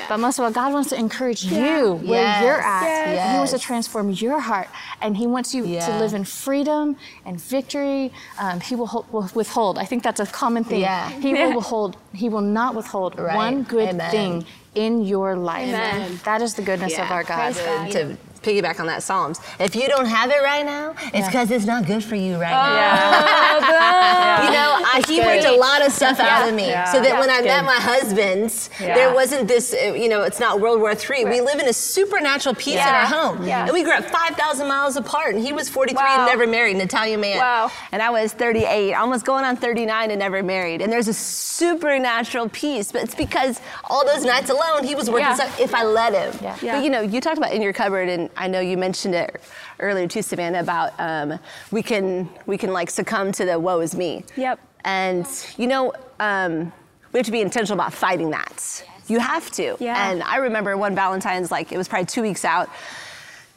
[0.08, 2.42] But most of all, God wants to encourage you where Yes.
[2.42, 2.84] you're at.
[2.84, 3.32] Yes.
[3.32, 4.68] He wants to transform your heart,
[5.02, 8.10] and He wants you to live in freedom and victory.
[8.38, 9.76] Um, he will, hol- will withhold.
[9.78, 10.80] I think that's a common thing.
[10.80, 11.10] Yeah.
[11.10, 11.96] He will withhold.
[12.14, 13.36] He will not withhold Right.
[13.36, 14.10] one good Amen.
[14.10, 15.68] thing in your life.
[15.68, 16.20] Amen.
[16.24, 17.54] That is the goodness of our God.
[17.54, 17.90] God.
[17.90, 21.66] To piggyback on that Psalms, if you don't have it right now, it's because it's
[21.66, 23.60] not good for you right now.
[23.62, 27.18] Oh, You know, I, he worked a lot of stuff out of me, so that
[27.18, 29.74] when I met my husband, there wasn't this.
[29.74, 31.24] uh, You know, it's not World War III.
[31.26, 33.64] We live in a supernatural peace in our home, Yeah.
[33.64, 35.34] and we grew up 5,000 miles apart.
[35.34, 36.16] And he was 43 Wow.
[36.18, 37.38] and never married, an Italian man.
[37.38, 37.70] Wow.
[37.92, 40.80] And I was 38, almost going on 39 and never married.
[40.80, 45.26] And there's a supernatural peace, but it's because all those nights alone, he was working
[45.26, 45.34] Yeah.
[45.34, 46.38] stuff if I let him.
[46.42, 46.56] Yeah.
[46.62, 46.74] Yeah.
[46.76, 49.40] But you know, you talked about in your cupboard, and I know you mentioned it
[49.78, 51.38] earlier too, Savannah, about um,
[51.70, 54.24] we can we can like succumb to the woe is me.
[54.36, 54.58] Yep.
[54.84, 55.26] And
[55.56, 56.72] you know, um,
[57.12, 58.84] we have to be intentional about fighting that.
[59.08, 59.76] You have to.
[59.80, 60.10] Yeah.
[60.10, 62.70] And I remember one Valentine's, like it was probably two weeks out.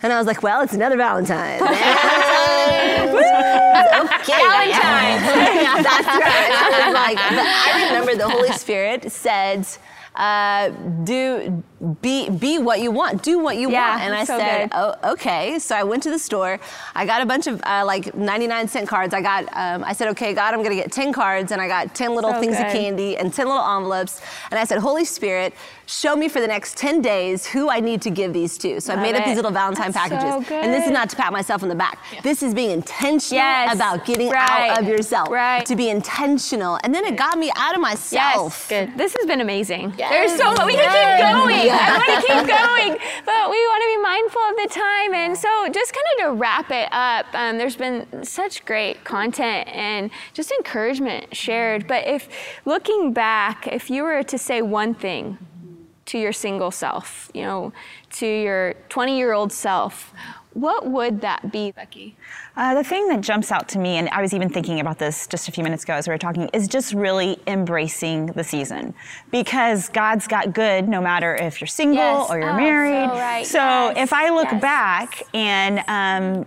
[0.02, 1.62] And I was like, well, it's another Valentine's.
[1.62, 1.78] okay.
[4.28, 5.24] Valentine's.
[5.84, 6.52] That's right.
[6.52, 9.66] I like, I remember the Holy Spirit said,
[10.16, 10.70] uh,
[11.04, 11.64] do
[12.02, 13.24] be be what you want.
[13.24, 14.02] Do what you Yeah, want.
[14.04, 14.78] And I so said, good.
[14.78, 15.60] oh, okay.
[15.60, 16.60] So I went to the store.
[16.96, 19.14] I got a bunch of uh, like 99 cent cards.
[19.14, 21.52] I got, um, I said, okay, God, I'm going to get 10 cards.
[21.52, 24.22] And I got 10 little So things of candy and 10 little envelopes.
[24.50, 25.54] And I said, Holy Spirit,
[25.86, 28.80] show me for the next 10 days who I need to give these to.
[28.80, 30.52] So I Love made up these little Valentine That's so packages.
[30.52, 32.00] And this is not to pat myself on the back.
[32.24, 33.76] This is being intentional Yes.
[33.76, 34.70] about getting Right.
[34.72, 35.30] out of yourself.
[35.30, 35.66] Right.
[35.66, 36.80] To be intentional.
[36.84, 38.68] And then it got me out of myself.
[38.70, 38.98] Yes, good.
[38.98, 39.94] This has been amazing.
[39.98, 40.66] There's so much.
[40.66, 41.73] We can keep going.
[41.82, 45.14] I want to keep going, but we want to be mindful of the time.
[45.14, 49.68] And so, just kind of to wrap it up, um, there's been such great content
[49.70, 51.88] and just encouragement shared.
[51.88, 52.30] But if
[52.66, 55.38] looking back, if you were to say one thing
[56.06, 57.74] to your single self, you know,
[58.12, 60.14] to your 20 year old self,
[60.54, 62.16] what would that be, Becky?
[62.56, 65.26] Uh, the thing that jumps out to me, and I was even thinking about this
[65.28, 68.94] just a few minutes ago as we were talking, is just really embracing the season
[69.32, 72.30] because God's got good no matter if you're single Yes.
[72.30, 73.10] or you're Oh, married.
[73.10, 73.46] so right.
[73.48, 73.94] So Yes.
[73.98, 74.62] if I look Yes.
[74.62, 76.46] back and um,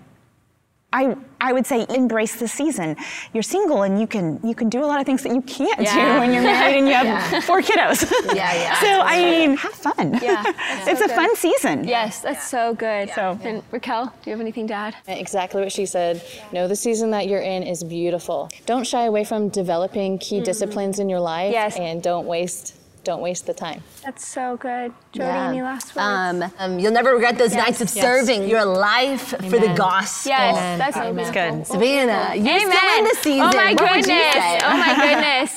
[0.93, 2.97] I, I would say embrace the season.
[3.35, 5.81] You're single and you can you can do a lot of things that you can't
[5.81, 5.95] Yeah.
[5.95, 8.11] do when you're married and you have four kiddos.
[8.35, 8.81] Yeah, yeah.
[8.81, 10.19] so I mean, have fun.
[10.23, 10.43] Yeah,
[10.87, 11.87] it's a fun season.
[11.87, 13.11] Yes, that's so good.
[13.11, 14.97] So- and Raquel, do you have anything to add?
[15.09, 16.23] Exactly what she said.
[16.53, 18.49] Know the season that you're in is beautiful.
[18.65, 20.45] Don't shy away from developing key mm-hmm.
[20.45, 21.77] disciplines in your life Yes.
[21.77, 22.75] and don't waste
[23.07, 23.81] don't waste the time.
[24.05, 24.93] That's so good.
[25.13, 25.49] Jody, Yeah.
[25.49, 25.99] any last words?
[25.99, 28.05] Um, um, you'll never regret those nights of Yes.
[28.07, 30.31] serving your life for the gospel.
[30.33, 31.57] yes, that's so That's beautiful.
[31.59, 31.67] good.
[31.67, 32.73] Savannah, you're Amen.
[32.77, 33.49] still in the season.
[33.55, 34.35] Oh my What would you goodness.
[34.35, 34.61] say?
[34.69, 35.51] Oh my goodness.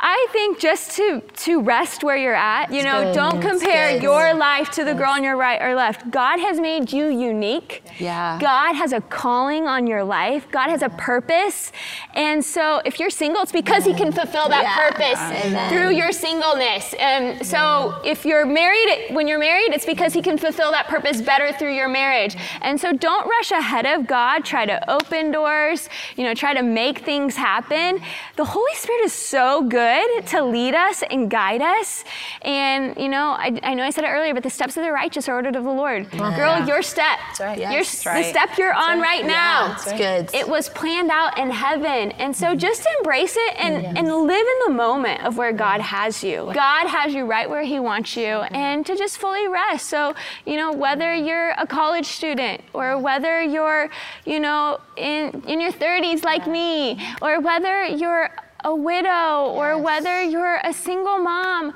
[0.00, 4.70] I think just to to rest where you're at, you know, don't compare your life
[4.72, 6.10] to the girl on your right or left.
[6.10, 7.82] God has made you unique.
[7.98, 8.38] Yeah.
[8.40, 10.46] God has a calling on your life.
[10.52, 11.72] God has a purpose.
[12.14, 14.88] And so if you're single, it's because he can fulfill that Yeah.
[14.88, 15.68] purpose Amen.
[15.70, 16.94] through your singleness.
[16.94, 21.20] And so if you're married, when you're married, it's because he can fulfill that purpose
[21.20, 22.36] better through your marriage.
[22.62, 24.44] And so don't rush ahead of God.
[24.44, 28.00] Try to open doors, you know, try to make things happen.
[28.36, 29.87] The Holy Spirit is so good
[30.26, 32.04] to lead us and guide us.
[32.42, 34.92] And, you know, I, I know I said it earlier, but the steps of the
[34.92, 36.10] righteous are ordered of the Lord.
[36.10, 37.18] Girl, your step.
[37.40, 37.58] right.
[37.58, 38.02] Your, Yes.
[38.02, 39.68] The step you're on right, now.
[39.68, 40.34] That's good.
[40.34, 42.12] It was planned out in heaven.
[42.12, 42.58] And so mm-hmm.
[42.58, 46.50] just embrace it and, and live in the moment of where God has you.
[46.54, 48.54] God has you right where He wants you mm-hmm.
[48.54, 49.88] and to just fully rest.
[49.88, 50.14] So,
[50.46, 53.90] you know, whether you're a college student or whether you're,
[54.24, 58.30] you know, in, in your 30s like me, or whether you're
[58.64, 61.72] a widow or whether you're a single mom,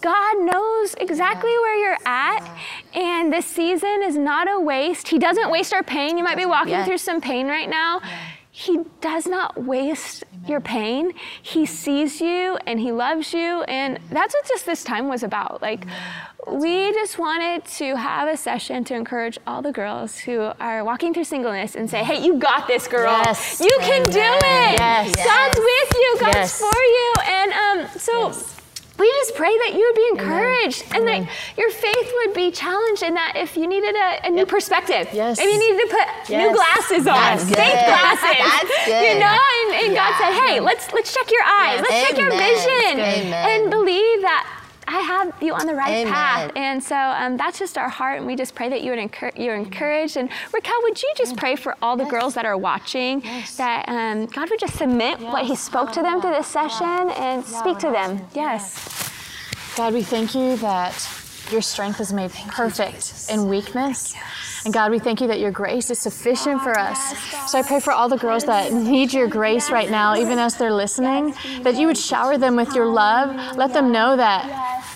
[0.00, 2.58] God knows exactly where you're at.
[2.94, 5.08] And this season is not a waste.
[5.08, 6.16] He doesn't waste our pain.
[6.18, 6.86] You might be walking Yes.
[6.86, 8.00] through some pain right now.
[8.50, 11.12] He does not waste your pain.
[11.40, 13.62] He sees you and he loves you.
[13.64, 15.62] And that's what just this time was about.
[15.62, 15.86] Like,
[16.48, 21.14] we just wanted to have a session to encourage all the girls who are walking
[21.14, 23.12] through singleness and say, hey, you got this, girl.
[23.24, 23.60] Yes.
[23.60, 24.78] You can do it.
[24.80, 25.14] Yes.
[25.14, 26.58] God's with you, God's Yes.
[26.60, 27.14] for you.
[27.26, 28.61] And um, so.
[28.98, 31.00] We just pray that you would be encouraged Amen.
[31.00, 31.24] and Amen.
[31.24, 35.08] that your faith would be challenged and that if you needed a, a new perspective,
[35.12, 35.38] yes.
[35.38, 36.30] you needed to put yes.
[36.30, 38.36] new glasses on, That's faith glasses.
[38.38, 39.14] That's good.
[39.14, 40.00] You know, and, and yeah.
[40.00, 41.82] God said, hey, let's let's check your eyes, yes.
[41.82, 42.06] let's Amen.
[42.06, 46.12] check your vision and believe that I have you on the right Amen.
[46.12, 46.52] path.
[46.56, 49.36] And so um, that's just our heart, and we just pray that you would encourage,
[49.36, 50.16] you're encouraged.
[50.16, 52.10] And Raquel, would you just pray for all the yes.
[52.10, 53.56] girls that are watching yes.
[53.56, 55.32] that um, God would just submit yes.
[55.32, 58.20] what He spoke to them through this session and speak to them?
[58.34, 59.10] Yes.
[59.76, 60.92] God, we thank you that
[61.50, 64.14] your strength is made perfect in weakness.
[64.64, 67.18] And God, we thank you that your grace is sufficient for us.
[67.50, 70.56] So I pray for all the girls that need your grace right now, even as
[70.56, 73.56] they're listening, that you would shower them with your love.
[73.56, 74.86] Let them know that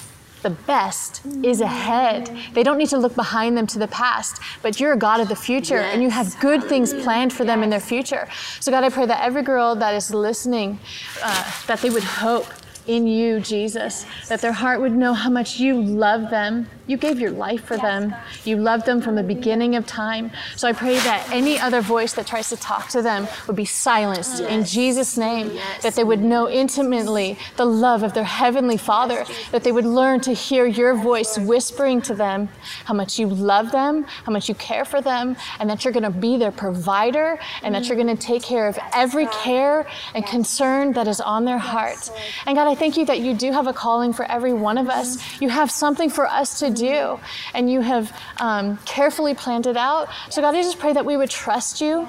[0.42, 2.30] the best is ahead.
[2.52, 5.28] They don't need to look behind them to the past, but you're a God of
[5.28, 8.28] the future and you have good things planned for them in their future.
[8.60, 10.78] So, God, I pray that every girl that is listening,
[11.20, 12.46] uh, that they would hope
[12.86, 16.68] in you, Jesus, that their heart would know how much you love them.
[16.86, 18.14] You gave your life for them.
[18.44, 20.30] You loved them from the beginning of time.
[20.54, 23.64] So I pray that any other voice that tries to talk to them would be
[23.64, 29.24] silenced in Jesus' name, that they would know intimately the love of their Heavenly Father,
[29.50, 32.48] that they would learn to hear your voice whispering to them
[32.84, 36.04] how much you love them, how much you care for them, and that you're going
[36.04, 40.24] to be their provider, and that you're going to take care of every care and
[40.24, 42.12] concern that is on their heart.
[42.46, 44.88] And God, I thank you that you do have a calling for every one of
[44.88, 45.40] us.
[45.40, 47.18] You have something for us to do,
[47.54, 50.08] and you have um, carefully planned it out.
[50.30, 52.08] So, God, I just pray that we would trust you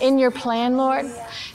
[0.00, 1.06] in your plan, Lord.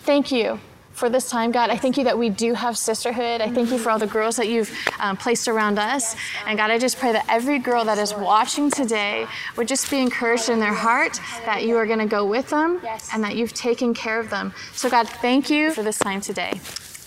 [0.04, 0.60] Thank you
[0.98, 1.70] for this time, God.
[1.70, 3.40] I thank you that we do have sisterhood.
[3.40, 6.16] I thank you for all the girls that you've um, placed around us.
[6.48, 9.28] And God, I just pray that every girl that is watching today
[9.58, 12.82] would just be encouraged in their heart that you are going to go with them
[13.14, 14.54] and that you've taken care of them.
[14.74, 16.60] So, God, thank you for this time today.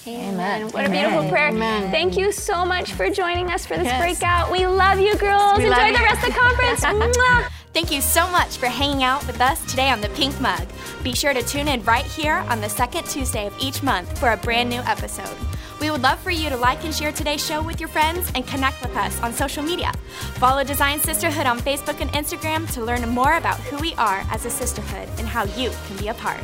[0.06, 0.68] Amen.
[0.70, 1.48] What a beautiful prayer.
[1.48, 1.90] Amen.
[1.90, 4.00] Thank you so much for joining us for this yes.
[4.00, 4.50] breakout.
[4.50, 5.58] We love you, girls.
[5.58, 7.50] We Enjoy the rest of the conference.
[7.72, 10.66] Thank you so much for hanging out with us today on the Pink Mug.
[11.04, 14.32] Be sure to tune in right here on the second Tuesday of each month for
[14.32, 15.36] a brand new episode.
[15.80, 18.46] We would love for you to like and share today's show with your friends and
[18.46, 19.92] connect with us on social media.
[20.34, 24.44] Follow Design Sisterhood on Facebook and Instagram to learn more about who we are as
[24.44, 26.42] a sisterhood and how you can be a part.